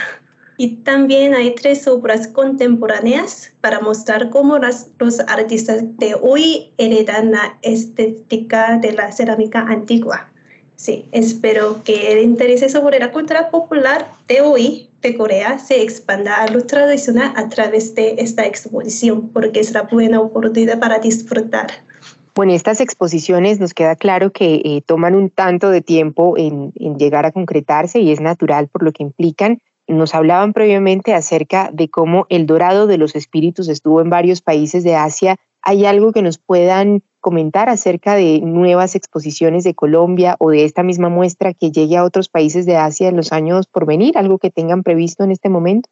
Y 0.58 0.76
también 0.84 1.34
hay 1.34 1.54
tres 1.54 1.88
obras 1.88 2.28
contemporáneas 2.28 3.52
para 3.62 3.80
mostrar 3.80 4.28
cómo 4.28 4.58
las, 4.58 4.90
los 4.98 5.18
artistas 5.20 5.82
de 5.98 6.14
hoy 6.14 6.72
heredan 6.76 7.32
la 7.32 7.58
estética 7.62 8.78
de 8.78 8.92
la 8.92 9.10
cerámica 9.10 9.62
antigua. 9.62 10.30
Sí, 10.76 11.06
espero 11.12 11.82
que 11.82 12.12
el 12.12 12.22
interés 12.22 12.70
sobre 12.70 12.98
la 12.98 13.10
cultura 13.10 13.50
popular 13.50 14.06
de 14.28 14.42
hoy 14.42 14.90
de 15.00 15.16
Corea 15.16 15.58
se 15.58 15.82
expanda 15.82 16.42
a 16.42 16.48
lo 16.48 16.66
tradicional 16.66 17.32
a 17.36 17.48
través 17.48 17.94
de 17.94 18.16
esta 18.18 18.44
exposición, 18.44 19.30
porque 19.30 19.60
es 19.60 19.72
la 19.72 19.82
buena 19.82 20.20
oportunidad 20.20 20.78
para 20.78 20.98
disfrutar. 20.98 21.68
Bueno, 22.34 22.52
estas 22.52 22.80
exposiciones 22.80 23.60
nos 23.60 23.74
queda 23.74 23.94
claro 23.94 24.32
que 24.32 24.54
eh, 24.64 24.82
toman 24.86 25.14
un 25.14 25.28
tanto 25.28 25.68
de 25.68 25.82
tiempo 25.82 26.38
en 26.38 26.72
llegar 26.96 27.26
a 27.26 27.32
concretarse 27.32 28.00
y 28.00 28.10
es 28.10 28.20
natural 28.20 28.68
por 28.68 28.82
lo 28.82 28.92
que 28.92 29.02
implican. 29.02 29.58
Nos 29.86 30.14
hablaban 30.14 30.54
previamente 30.54 31.12
acerca 31.12 31.70
de 31.72 31.90
cómo 31.90 32.24
el 32.30 32.46
dorado 32.46 32.86
de 32.86 32.96
los 32.96 33.16
espíritus 33.16 33.68
estuvo 33.68 34.00
en 34.00 34.08
varios 34.08 34.40
países 34.40 34.82
de 34.82 34.94
Asia. 34.94 35.36
¿Hay 35.60 35.84
algo 35.84 36.12
que 36.12 36.22
nos 36.22 36.38
puedan 36.38 37.02
comentar 37.20 37.68
acerca 37.68 38.14
de 38.14 38.40
nuevas 38.40 38.94
exposiciones 38.94 39.62
de 39.62 39.74
Colombia 39.74 40.36
o 40.38 40.50
de 40.50 40.64
esta 40.64 40.82
misma 40.82 41.10
muestra 41.10 41.52
que 41.52 41.70
llegue 41.70 41.98
a 41.98 42.04
otros 42.04 42.30
países 42.30 42.64
de 42.64 42.76
Asia 42.76 43.08
en 43.08 43.16
los 43.16 43.32
años 43.32 43.66
por 43.66 43.84
venir? 43.84 44.16
¿Algo 44.16 44.38
que 44.38 44.50
tengan 44.50 44.82
previsto 44.82 45.22
en 45.22 45.32
este 45.32 45.50
momento? 45.50 45.90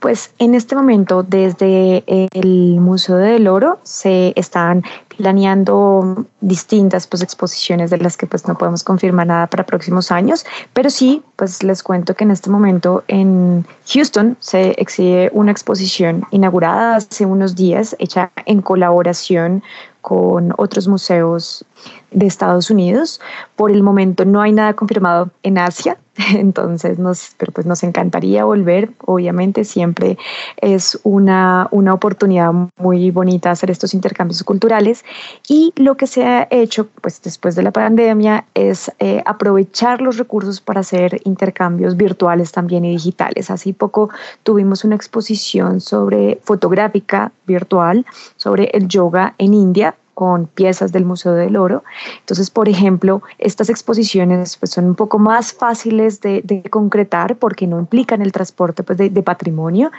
Pues 0.00 0.32
en 0.38 0.54
este 0.54 0.76
momento 0.76 1.24
desde 1.24 2.04
el 2.06 2.78
Museo 2.80 3.16
del 3.16 3.48
Oro 3.48 3.78
se 3.82 4.32
están 4.36 4.84
planeando 5.16 6.24
distintas 6.40 7.08
pues, 7.08 7.22
exposiciones 7.22 7.90
de 7.90 7.98
las 7.98 8.16
que 8.16 8.26
pues 8.26 8.46
no 8.46 8.56
podemos 8.56 8.84
confirmar 8.84 9.26
nada 9.26 9.48
para 9.48 9.66
próximos 9.66 10.12
años, 10.12 10.46
pero 10.72 10.88
sí, 10.90 11.22
pues 11.34 11.64
les 11.64 11.82
cuento 11.82 12.14
que 12.14 12.22
en 12.22 12.30
este 12.30 12.48
momento 12.48 13.02
en 13.08 13.66
Houston 13.92 14.36
se 14.38 14.70
exhibe 14.80 15.30
una 15.34 15.50
exposición 15.50 16.24
inaugurada 16.30 16.96
hace 16.96 17.26
unos 17.26 17.56
días, 17.56 17.96
hecha 17.98 18.30
en 18.46 18.62
colaboración 18.62 19.64
con 20.00 20.54
otros 20.56 20.86
museos 20.86 21.64
de 22.12 22.26
Estados 22.26 22.70
Unidos. 22.70 23.20
Por 23.56 23.72
el 23.72 23.82
momento 23.82 24.24
no 24.24 24.40
hay 24.40 24.52
nada 24.52 24.74
confirmado 24.74 25.30
en 25.42 25.58
Asia, 25.58 25.98
entonces 26.34 26.98
nos, 26.98 27.34
pero 27.36 27.52
pues 27.52 27.66
nos 27.66 27.82
encantaría 27.82 28.44
volver. 28.44 28.90
Obviamente 29.04 29.64
siempre 29.64 30.18
es 30.56 30.98
una, 31.04 31.68
una 31.70 31.94
oportunidad 31.94 32.52
muy 32.76 33.10
bonita 33.10 33.50
hacer 33.50 33.70
estos 33.70 33.94
intercambios 33.94 34.42
culturales 34.42 35.04
y 35.48 35.72
lo 35.76 35.96
que 35.96 36.06
se 36.06 36.24
ha 36.24 36.48
hecho 36.50 36.88
pues 37.00 37.22
después 37.22 37.54
de 37.54 37.62
la 37.62 37.70
pandemia 37.70 38.44
es 38.54 38.90
eh, 38.98 39.22
aprovechar 39.26 40.00
los 40.00 40.18
recursos 40.18 40.60
para 40.60 40.80
hacer 40.80 41.20
intercambios 41.24 41.96
virtuales 41.96 42.52
también 42.52 42.84
y 42.84 42.92
digitales. 42.92 43.50
Así 43.50 43.72
poco 43.72 44.10
tuvimos 44.42 44.84
una 44.84 44.96
exposición 44.96 45.80
sobre 45.80 46.40
fotográfica 46.42 47.32
virtual 47.46 48.04
sobre 48.36 48.70
el 48.72 48.88
yoga 48.88 49.34
en 49.38 49.54
India 49.54 49.94
con 50.18 50.48
piezas 50.48 50.90
del 50.90 51.04
Museo 51.04 51.34
del 51.34 51.56
Oro. 51.56 51.84
Entonces, 52.18 52.50
por 52.50 52.68
ejemplo, 52.68 53.22
estas 53.38 53.70
exposiciones 53.70 54.56
pues, 54.56 54.72
son 54.72 54.86
un 54.86 54.96
poco 54.96 55.20
más 55.20 55.52
fáciles 55.52 56.20
de, 56.20 56.64
concretar 56.70 57.36
porque 57.36 57.68
no 57.68 57.78
implican 57.78 58.20
el 58.20 58.32
transporte 58.32 58.82
pues, 58.82 58.98
de, 58.98 59.10
de 59.10 59.22
patrimonio, 59.22 59.92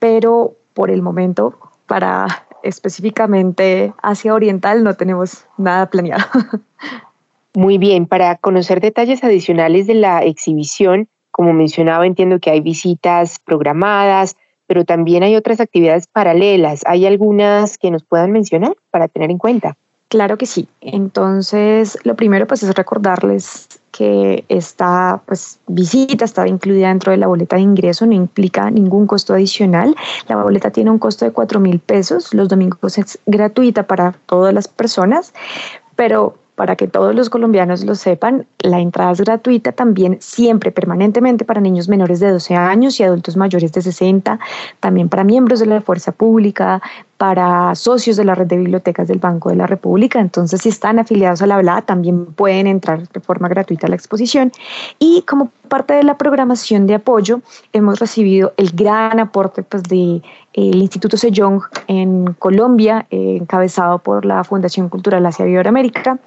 pero 0.00 0.56
por 0.74 0.90
el 0.90 1.02
momento, 1.02 1.56
para 1.86 2.26
específicamente 2.64 3.94
Asia 4.02 4.34
Oriental, 4.34 4.82
no 4.82 4.94
tenemos 4.94 5.44
nada 5.56 5.88
planeado. 5.88 6.24
Muy 7.54 7.78
bien, 7.78 8.06
para 8.06 8.38
conocer 8.38 8.80
detalles 8.80 9.22
adicionales 9.22 9.86
de 9.86 9.94
la 9.94 10.24
exhibición, 10.24 11.06
como 11.30 11.52
mencionaba, 11.52 12.04
entiendo 12.06 12.40
que 12.40 12.50
hay 12.50 12.60
visitas 12.60 13.38
programadas, 13.38 14.36
pero 14.70 14.84
también 14.84 15.24
hay 15.24 15.34
otras 15.34 15.58
actividades 15.58 16.06
paralelas. 16.06 16.82
¿Hay 16.86 17.04
algunas 17.04 17.76
que 17.76 17.90
nos 17.90 18.04
puedan 18.04 18.30
mencionar 18.30 18.76
para 18.92 19.08
tener 19.08 19.28
en 19.28 19.36
cuenta? 19.36 19.76
Claro 20.06 20.38
que 20.38 20.46
sí. 20.46 20.68
Entonces, 20.80 21.98
lo 22.04 22.14
primero 22.14 22.46
pues 22.46 22.62
es 22.62 22.72
recordarles 22.76 23.66
que 23.90 24.44
esta 24.48 25.22
pues, 25.26 25.58
visita 25.66 26.24
estaba 26.24 26.46
incluida 26.46 26.86
dentro 26.86 27.10
de 27.10 27.18
la 27.18 27.26
boleta 27.26 27.56
de 27.56 27.62
ingreso, 27.62 28.06
no 28.06 28.12
implica 28.12 28.70
ningún 28.70 29.08
costo 29.08 29.34
adicional. 29.34 29.96
La 30.28 30.36
boleta 30.36 30.70
tiene 30.70 30.92
un 30.92 31.00
costo 31.00 31.24
de 31.24 31.32
4 31.32 31.58
mil 31.58 31.80
pesos, 31.80 32.32
los 32.32 32.48
domingos 32.48 32.96
es 32.96 33.18
gratuita 33.26 33.88
para 33.88 34.12
todas 34.26 34.54
las 34.54 34.68
personas, 34.68 35.34
pero 35.96 36.36
para 36.60 36.76
que 36.76 36.86
todos 36.86 37.14
los 37.14 37.30
colombianos 37.30 37.86
lo 37.86 37.94
sepan, 37.94 38.44
la 38.58 38.80
entrada 38.80 39.12
es 39.12 39.20
gratuita 39.22 39.72
también 39.72 40.18
siempre, 40.20 40.70
permanentemente 40.70 41.46
para 41.46 41.58
niños 41.58 41.88
menores 41.88 42.20
de 42.20 42.30
12 42.30 42.54
años 42.54 43.00
y 43.00 43.02
adultos 43.02 43.34
mayores 43.34 43.72
de 43.72 43.80
60, 43.80 44.38
también 44.78 45.08
para 45.08 45.24
miembros 45.24 45.60
de 45.60 45.64
la 45.64 45.80
fuerza 45.80 46.12
pública, 46.12 46.82
para 47.20 47.74
socios 47.74 48.16
de 48.16 48.24
la 48.24 48.34
red 48.34 48.46
de 48.46 48.56
bibliotecas 48.56 49.06
del 49.06 49.18
Banco 49.18 49.50
de 49.50 49.56
la 49.56 49.66
República. 49.66 50.20
Entonces, 50.20 50.62
si 50.62 50.70
están 50.70 50.98
afiliados 50.98 51.42
a 51.42 51.46
la 51.46 51.58
BLA, 51.58 51.82
también 51.82 52.24
pueden 52.24 52.66
entrar 52.66 53.06
de 53.06 53.20
forma 53.20 53.46
gratuita 53.46 53.88
a 53.88 53.90
la 53.90 53.96
exposición. 53.96 54.50
Y 54.98 55.20
como 55.28 55.50
parte 55.68 55.92
de 55.92 56.02
la 56.02 56.16
programación 56.16 56.86
de 56.86 56.94
apoyo, 56.94 57.42
hemos 57.74 57.98
recibido 57.98 58.54
el 58.56 58.70
gran 58.70 59.20
aporte 59.20 59.62
pues, 59.62 59.82
de 59.82 60.22
el 60.54 60.76
Instituto 60.76 61.18
Sejong 61.18 61.60
en 61.88 62.32
Colombia, 62.38 63.06
eh, 63.10 63.36
encabezado 63.38 63.98
por 63.98 64.24
la 64.24 64.42
Fundación 64.42 64.88
Cultural 64.88 65.26
Asia 65.26 65.46
Iberoamérica 65.46 66.18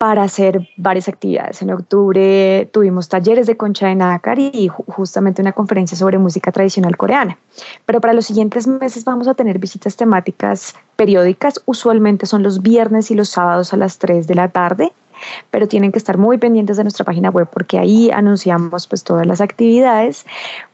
para 0.00 0.22
hacer 0.22 0.66
varias 0.78 1.10
actividades. 1.10 1.60
En 1.60 1.70
octubre 1.70 2.66
tuvimos 2.72 3.10
talleres 3.10 3.46
de 3.46 3.58
concha 3.58 3.88
de 3.88 3.96
nácar 3.96 4.38
y 4.38 4.68
justamente 4.68 5.42
una 5.42 5.52
conferencia 5.52 5.94
sobre 5.94 6.16
música 6.16 6.50
tradicional 6.50 6.96
coreana. 6.96 7.36
Pero 7.84 8.00
para 8.00 8.14
los 8.14 8.24
siguientes 8.24 8.66
meses 8.66 9.04
vamos 9.04 9.28
a 9.28 9.34
tener 9.34 9.58
visitas 9.58 9.96
temáticas 9.96 10.74
periódicas, 10.96 11.60
usualmente 11.66 12.24
son 12.24 12.42
los 12.42 12.62
viernes 12.62 13.10
y 13.10 13.14
los 13.14 13.28
sábados 13.28 13.74
a 13.74 13.76
las 13.76 13.98
3 13.98 14.26
de 14.26 14.34
la 14.34 14.48
tarde 14.48 14.90
pero 15.50 15.68
tienen 15.68 15.92
que 15.92 15.98
estar 15.98 16.16
muy 16.16 16.38
pendientes 16.38 16.78
de 16.78 16.84
nuestra 16.84 17.04
página 17.04 17.28
web 17.28 17.46
porque 17.52 17.78
ahí 17.78 18.10
anunciamos 18.10 18.86
pues 18.86 19.04
todas 19.04 19.26
las 19.26 19.42
actividades. 19.42 20.24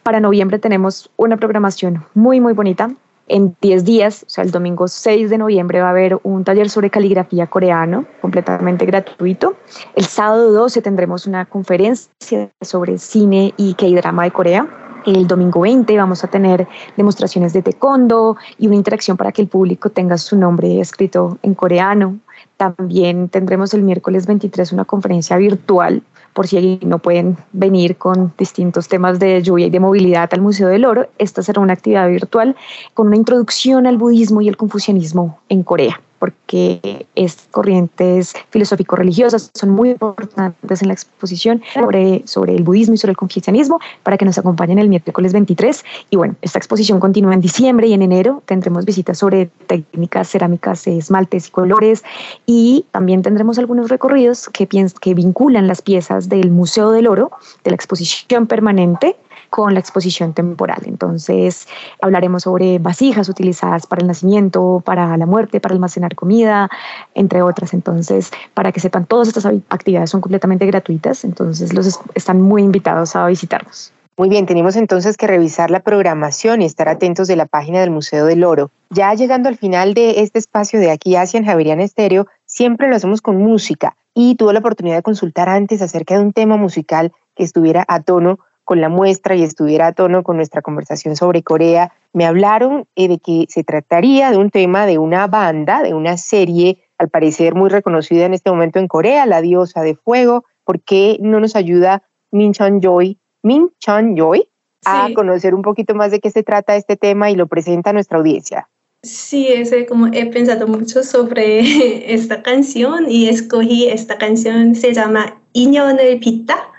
Para 0.05 0.21
noviembre 0.21 0.61
tenemos 0.61 1.11
una 1.17 1.37
programación 1.37 2.05
muy 2.15 2.41
muy 2.41 2.53
bonita 2.53 2.93
en 3.29 3.57
10 3.61 3.85
días, 3.85 4.25
o 4.27 4.31
sea, 4.31 4.45
el 4.45 4.51
domingo 4.51 4.89
6 4.89 5.31
de 5.31 5.39
noviembre 5.39 5.81
va 5.81 5.89
a 5.89 5.91
haber 5.91 6.19
un 6.23 6.45
taller 6.45 6.71
sobre 6.71 6.91
caligrafía 6.91 7.47
coreano, 7.47 8.05
completamente 8.21 8.87
gratuito. 8.87 9.57
El 9.95 10.05
sábado 10.05 10.53
12 10.53 10.83
tendremos 10.83 11.27
una 11.27 11.45
conferencia 11.47 12.51
sobre 12.61 12.99
cine 12.99 13.53
y 13.57 13.75
K-drama 13.75 14.25
de 14.25 14.31
Corea. 14.31 14.69
El 15.07 15.27
domingo 15.27 15.61
20 15.61 15.97
vamos 15.97 16.25
a 16.25 16.29
tener 16.29 16.67
demostraciones 16.97 17.53
de 17.53 17.63
taekwondo 17.63 18.37
y 18.59 18.67
una 18.67 18.77
interacción 18.77 19.17
para 19.17 19.31
que 19.31 19.43
el 19.43 19.49
público 19.49 19.91
tenga 19.91 20.19
su 20.19 20.37
nombre 20.37 20.81
escrito 20.81 21.39
en 21.43 21.55
coreano. 21.55 22.19
También 22.57 23.29
tendremos 23.29 23.75
el 23.75 23.83
miércoles 23.83 24.27
23 24.27 24.73
una 24.73 24.85
conferencia 24.85 25.37
virtual 25.37 26.03
por 26.33 26.47
si 26.47 26.79
no 26.83 26.99
pueden 26.99 27.37
venir 27.53 27.97
con 27.97 28.33
distintos 28.39 28.89
temas 28.89 29.19
de 29.19 29.43
lluvia 29.43 29.67
y 29.67 29.71
de 29.71 29.81
movilidad 29.81 30.29
al 30.33 30.41
Museo 30.41 30.69
del 30.69 30.85
Oro. 30.85 31.09
Esta 31.19 31.43
será 31.43 31.61
una 31.61 31.75
actividad 31.75 32.09
virtual 32.09 32.57
con 32.95 33.09
una 33.09 33.17
introducción 33.17 33.87
al 33.87 33.99
budismo 33.99 34.41
y 34.41 34.49
el 34.49 34.57
confucianismo 34.57 35.39
en 35.49 35.63
Corea 35.63 36.01
porque 36.27 37.07
estas 37.15 37.47
corrientes 37.53 38.35
filosófico-religiosas 38.51 39.53
son 39.55 39.71
muy 39.71 39.91
importantes 39.91 40.83
en 40.83 40.89
la 40.89 40.95
exposición 40.95 41.63
sobre, 41.73 42.27
sobre 42.27 42.57
el 42.57 42.65
budismo 42.65 42.95
y 42.95 42.99
sobre 42.99 43.13
el 43.13 43.17
confucianismo 43.17 43.79
para 44.03 44.17
que 44.19 44.25
nos 44.25 44.37
acompañen 44.37 44.81
el 44.81 44.89
miércoles 44.89 45.33
23. 45.33 45.85
Y 46.11 46.17
bueno, 46.17 46.35
esta 46.43 46.59
exposición 46.59 46.99
continúa 46.99 47.33
en 47.33 47.41
diciembre 47.41 47.87
y 47.87 47.93
en 47.93 48.03
enero 48.03 48.43
tendremos 48.45 48.85
visitas 48.85 49.19
sobre 49.19 49.47
técnicas, 49.69 50.29
cerámicas, 50.29 50.85
esmaltes 50.89 51.47
y 51.47 51.51
colores 51.53 52.03
y 52.45 52.87
también 52.91 53.23
tendremos 53.23 53.57
algunos 53.61 53.89
recorridos 53.89 54.49
que, 54.49 54.67
que 54.67 55.15
vinculan 55.15 55.69
las 55.69 55.81
piezas 55.81 56.29
del 56.29 56.51
Museo 56.51 56.91
del 56.91 57.07
Oro, 57.07 57.31
de 57.63 57.71
la 57.71 57.77
exposición 57.77 58.49
permanente 58.49 59.15
con 59.51 59.75
la 59.75 59.81
exposición 59.81 60.33
temporal. 60.33 60.83
Entonces, 60.85 61.67
hablaremos 62.01 62.45
sobre 62.45 62.79
vasijas 62.79 63.29
utilizadas 63.29 63.87
para 63.87 64.01
el 64.03 64.07
nacimiento, 64.07 64.83
para 64.85 65.17
la 65.17 65.27
muerte, 65.27 65.61
para 65.61 65.75
almacenar 65.75 66.15
comida, 66.15 66.69
entre 67.15 67.43
otras. 67.43 67.75
Entonces, 67.75 68.31
para 68.55 68.73
que 68.73 68.81
sepan, 68.81 69.07
todas 69.07 69.29
estas 69.29 69.47
actividades 69.69 70.11
son 70.11 70.21
completamente 70.21 70.67
gratuitas, 70.67 71.25
entonces 71.25 71.73
los 71.73 72.01
están 72.15 72.41
muy 72.41 72.63
invitados 72.63 73.17
a 73.17 73.27
visitarnos. 73.27 73.93
Muy 74.19 74.31
bien, 74.31 74.47
tenemos 74.47 74.77
entonces 74.77 75.19
que 75.19 75.27
revisar 75.27 75.71
la 75.71 75.81
programación 75.81 76.63
y 76.63 76.65
estar 76.65 76.89
atentos 76.89 77.29
de 77.29 77.37
la 77.37 77.45
página 77.45 77.81
del 77.81 77.91
Museo 77.91 78.25
del 78.25 78.45
Oro. 78.45 78.71
Ya 78.89 79.13
llegando 79.13 79.51
al 79.51 79.59
final 79.59 79.93
de 79.93 80.23
este 80.23 80.39
espacio 80.39 80.81
de 80.81 80.91
aquí 80.91 81.17
hacia 81.17 81.37
en 81.37 81.45
Javeriana 81.45 81.83
Estéreo, 81.83 82.27
siempre 82.47 82.89
lo 82.89 82.97
hacemos 82.97 83.21
con 83.21 83.37
música 83.37 83.95
y 84.15 84.37
tuve 84.37 84.55
la 84.55 84.61
oportunidad 84.61 84.97
de 84.97 85.03
consultar 85.03 85.51
antes 85.51 85.83
acerca 85.83 86.15
de 86.15 86.23
un 86.23 86.33
tema 86.33 86.57
musical 86.57 87.13
que 87.35 87.45
estuviera 87.45 87.85
a 87.89 88.01
tono 88.01 88.39
con 88.67 88.81
la 88.81 88.89
muestra 88.89 89.37
y 89.37 89.45
estuviera 89.45 89.87
a 89.87 89.93
tono 89.93 90.25
con 90.25 90.37
nuestra 90.37 90.61
conversación 90.61 91.15
sobre 91.15 91.45
Corea, 91.45 91.93
me 92.13 92.27
hablaron 92.27 92.87
eh, 92.97 93.07
de 93.07 93.19
que 93.19 93.47
se 93.49 93.63
trataría 93.63 94.33
de 94.33 94.39
un 94.39 94.51
tema 94.51 94.87
de 94.87 94.99
una 94.99 95.29
banda, 95.29 95.85
de 95.85 95.95
una 95.95 96.17
serie 96.17 96.83
al 96.99 97.09
parecer 97.09 97.55
muy 97.55 97.71
reconocida 97.71 98.25
en 98.27 98.35
este 98.35 98.51
momento 98.51 98.81
en 98.81 98.89
Corea, 98.89 99.25
La 99.25 99.41
Diosa 99.41 99.83
de 99.83 99.95
Fuego. 99.95 100.45
¿Por 100.65 100.83
qué 100.83 101.17
no 101.21 101.39
nos 101.39 101.55
ayuda 101.55 102.03
Min 102.33 102.53
Chan 102.53 102.81
Joy? 102.81 103.21
Min 103.45 103.71
Chan 103.79 104.17
Joy. 104.17 104.49
a 104.85 105.11
conocer 105.15 105.55
un 105.55 105.63
poquito 105.63 105.95
más 105.95 106.11
de 106.11 106.19
qué 106.19 106.33
se 106.33 106.43
trata 106.43 106.75
este 106.75 106.97
tema 106.97 107.31
y 107.31 107.37
lo 107.37 107.47
presenta 107.47 107.91
a 107.91 107.93
nuestra 107.93 108.19
audiencia. 108.19 108.69
Sí, 109.05 109.47
ese, 109.47 109.87
como 109.87 110.09
he 110.09 110.27
pensado 110.27 110.67
mucho 110.67 111.05
sobre 111.05 111.61
esta 112.13 112.43
canción 112.43 113.09
y 113.09 113.29
escogí 113.29 113.87
esta 113.87 114.19
canción, 114.19 114.75
se 114.75 114.93
llama 114.93 115.41
el 115.55 116.19
Pita 116.19 116.73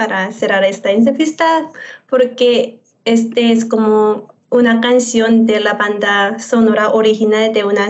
para 0.00 0.32
cerrar 0.32 0.64
esta 0.64 0.90
entrevista, 0.90 1.70
porque 2.08 2.80
este 3.04 3.52
es 3.52 3.66
como 3.66 4.32
una 4.48 4.80
canción 4.80 5.44
de 5.44 5.60
la 5.60 5.74
banda 5.74 6.38
sonora 6.38 6.88
original 6.94 7.52
de 7.52 7.64
una 7.64 7.88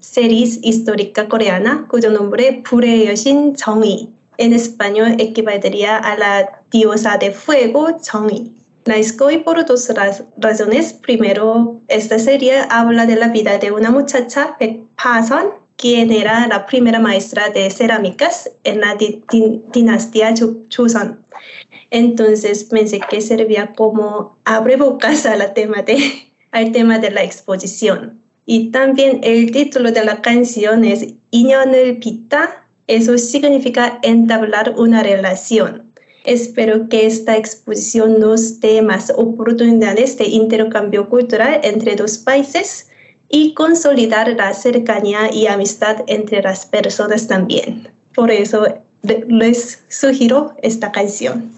serie 0.00 0.48
histórica 0.62 1.28
coreana 1.28 1.86
cuyo 1.88 2.10
nombre 2.10 2.60
Pure 2.68 3.06
Yoshin 3.06 3.54
Chongyi. 3.54 4.12
En 4.36 4.52
español 4.52 5.14
equivaldría 5.20 5.96
a 5.96 6.18
la 6.18 6.62
diosa 6.72 7.18
de 7.18 7.30
fuego 7.30 7.98
Chongyi. 8.02 8.52
La 8.84 8.96
escogí 8.96 9.38
por 9.38 9.64
dos 9.64 9.88
razones. 10.38 10.92
Primero, 10.92 11.80
esta 11.86 12.18
serie 12.18 12.62
habla 12.68 13.06
de 13.06 13.14
la 13.14 13.28
vida 13.28 13.58
de 13.58 13.70
una 13.70 13.92
muchacha, 13.92 14.56
Pason, 15.00 15.52
quien 15.76 16.12
era 16.12 16.46
la 16.46 16.66
primera 16.66 16.98
maestra 16.98 17.50
de 17.50 17.70
cerámicas 17.70 18.50
en 18.64 18.80
la 18.80 18.96
dinastía 19.72 20.34
Joseon. 20.74 21.24
Entonces 21.90 22.64
pensé 22.64 23.00
que 23.08 23.20
servía 23.20 23.72
como 23.72 24.36
abre 24.44 24.76
bocas 24.76 25.26
al 25.26 25.52
tema 25.54 25.82
de, 25.82 27.10
la 27.10 27.22
exposición. 27.22 28.20
Y 28.46 28.70
también 28.70 29.20
el 29.22 29.50
título 29.50 29.90
de 29.90 30.04
la 30.04 30.20
canción 30.20 30.84
es 30.84 31.14
el 31.32 31.98
Pita. 31.98 32.66
Eso 32.86 33.16
significa 33.16 33.98
entablar 34.02 34.74
una 34.76 35.02
relación. 35.02 35.92
Espero 36.24 36.88
que 36.88 37.06
esta 37.06 37.36
exposición 37.36 38.18
nos 38.20 38.60
dé 38.60 38.80
más 38.82 39.12
oportunidades 39.16 40.16
de 40.16 40.26
intercambio 40.26 41.08
cultural 41.08 41.60
entre 41.62 41.96
dos 41.96 42.18
países 42.18 42.88
y 43.28 43.54
consolidar 43.54 44.28
la 44.28 44.52
cercanía 44.54 45.32
y 45.32 45.46
amistad 45.46 45.98
entre 46.06 46.42
las 46.42 46.66
personas 46.66 47.26
también. 47.26 47.88
Por 48.14 48.30
eso 48.30 48.64
les 49.02 49.84
sugiero 49.88 50.54
esta 50.62 50.92
canción. 50.92 51.52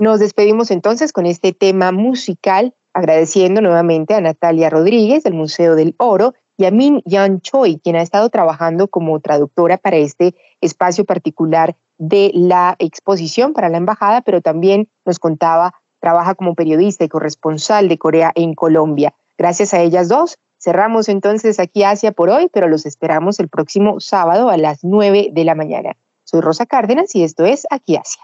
Nos 0.00 0.20
despedimos 0.20 0.70
entonces 0.70 1.12
con 1.12 1.26
este 1.26 1.52
tema 1.52 1.92
musical, 1.92 2.74
agradeciendo 2.92 3.60
nuevamente 3.60 4.14
a 4.14 4.20
Natalia 4.20 4.70
Rodríguez 4.70 5.22
del 5.22 5.34
Museo 5.34 5.74
del 5.74 5.94
Oro 5.98 6.34
y 6.56 6.64
a 6.64 6.70
Min 6.70 7.02
Yan 7.06 7.40
Choi, 7.40 7.78
quien 7.78 7.96
ha 7.96 8.02
estado 8.02 8.28
trabajando 8.28 8.88
como 8.88 9.20
traductora 9.20 9.78
para 9.78 9.96
este 9.96 10.34
espacio 10.60 11.04
particular 11.04 11.74
de 11.98 12.30
la 12.34 12.76
exposición 12.78 13.52
para 13.52 13.68
la 13.68 13.78
embajada, 13.78 14.22
pero 14.22 14.40
también 14.40 14.88
nos 15.04 15.18
contaba, 15.18 15.74
trabaja 16.00 16.34
como 16.34 16.54
periodista 16.54 17.04
y 17.04 17.08
corresponsal 17.08 17.88
de 17.88 17.98
Corea 17.98 18.32
en 18.34 18.54
Colombia. 18.54 19.14
Gracias 19.38 19.72
a 19.72 19.80
ellas 19.80 20.08
dos, 20.08 20.38
cerramos 20.62 21.08
entonces 21.08 21.58
aquí 21.58 21.82
Asia 21.82 22.12
por 22.12 22.30
hoy, 22.30 22.48
pero 22.52 22.68
los 22.68 22.86
esperamos 22.86 23.40
el 23.40 23.48
próximo 23.48 24.00
sábado 24.00 24.48
a 24.48 24.56
las 24.56 24.84
9 24.84 25.30
de 25.32 25.44
la 25.44 25.54
mañana. 25.54 25.96
Soy 26.24 26.40
Rosa 26.40 26.66
Cárdenas 26.66 27.14
y 27.14 27.24
esto 27.24 27.44
es 27.44 27.66
Aquí 27.70 27.96
Asia. 27.96 28.22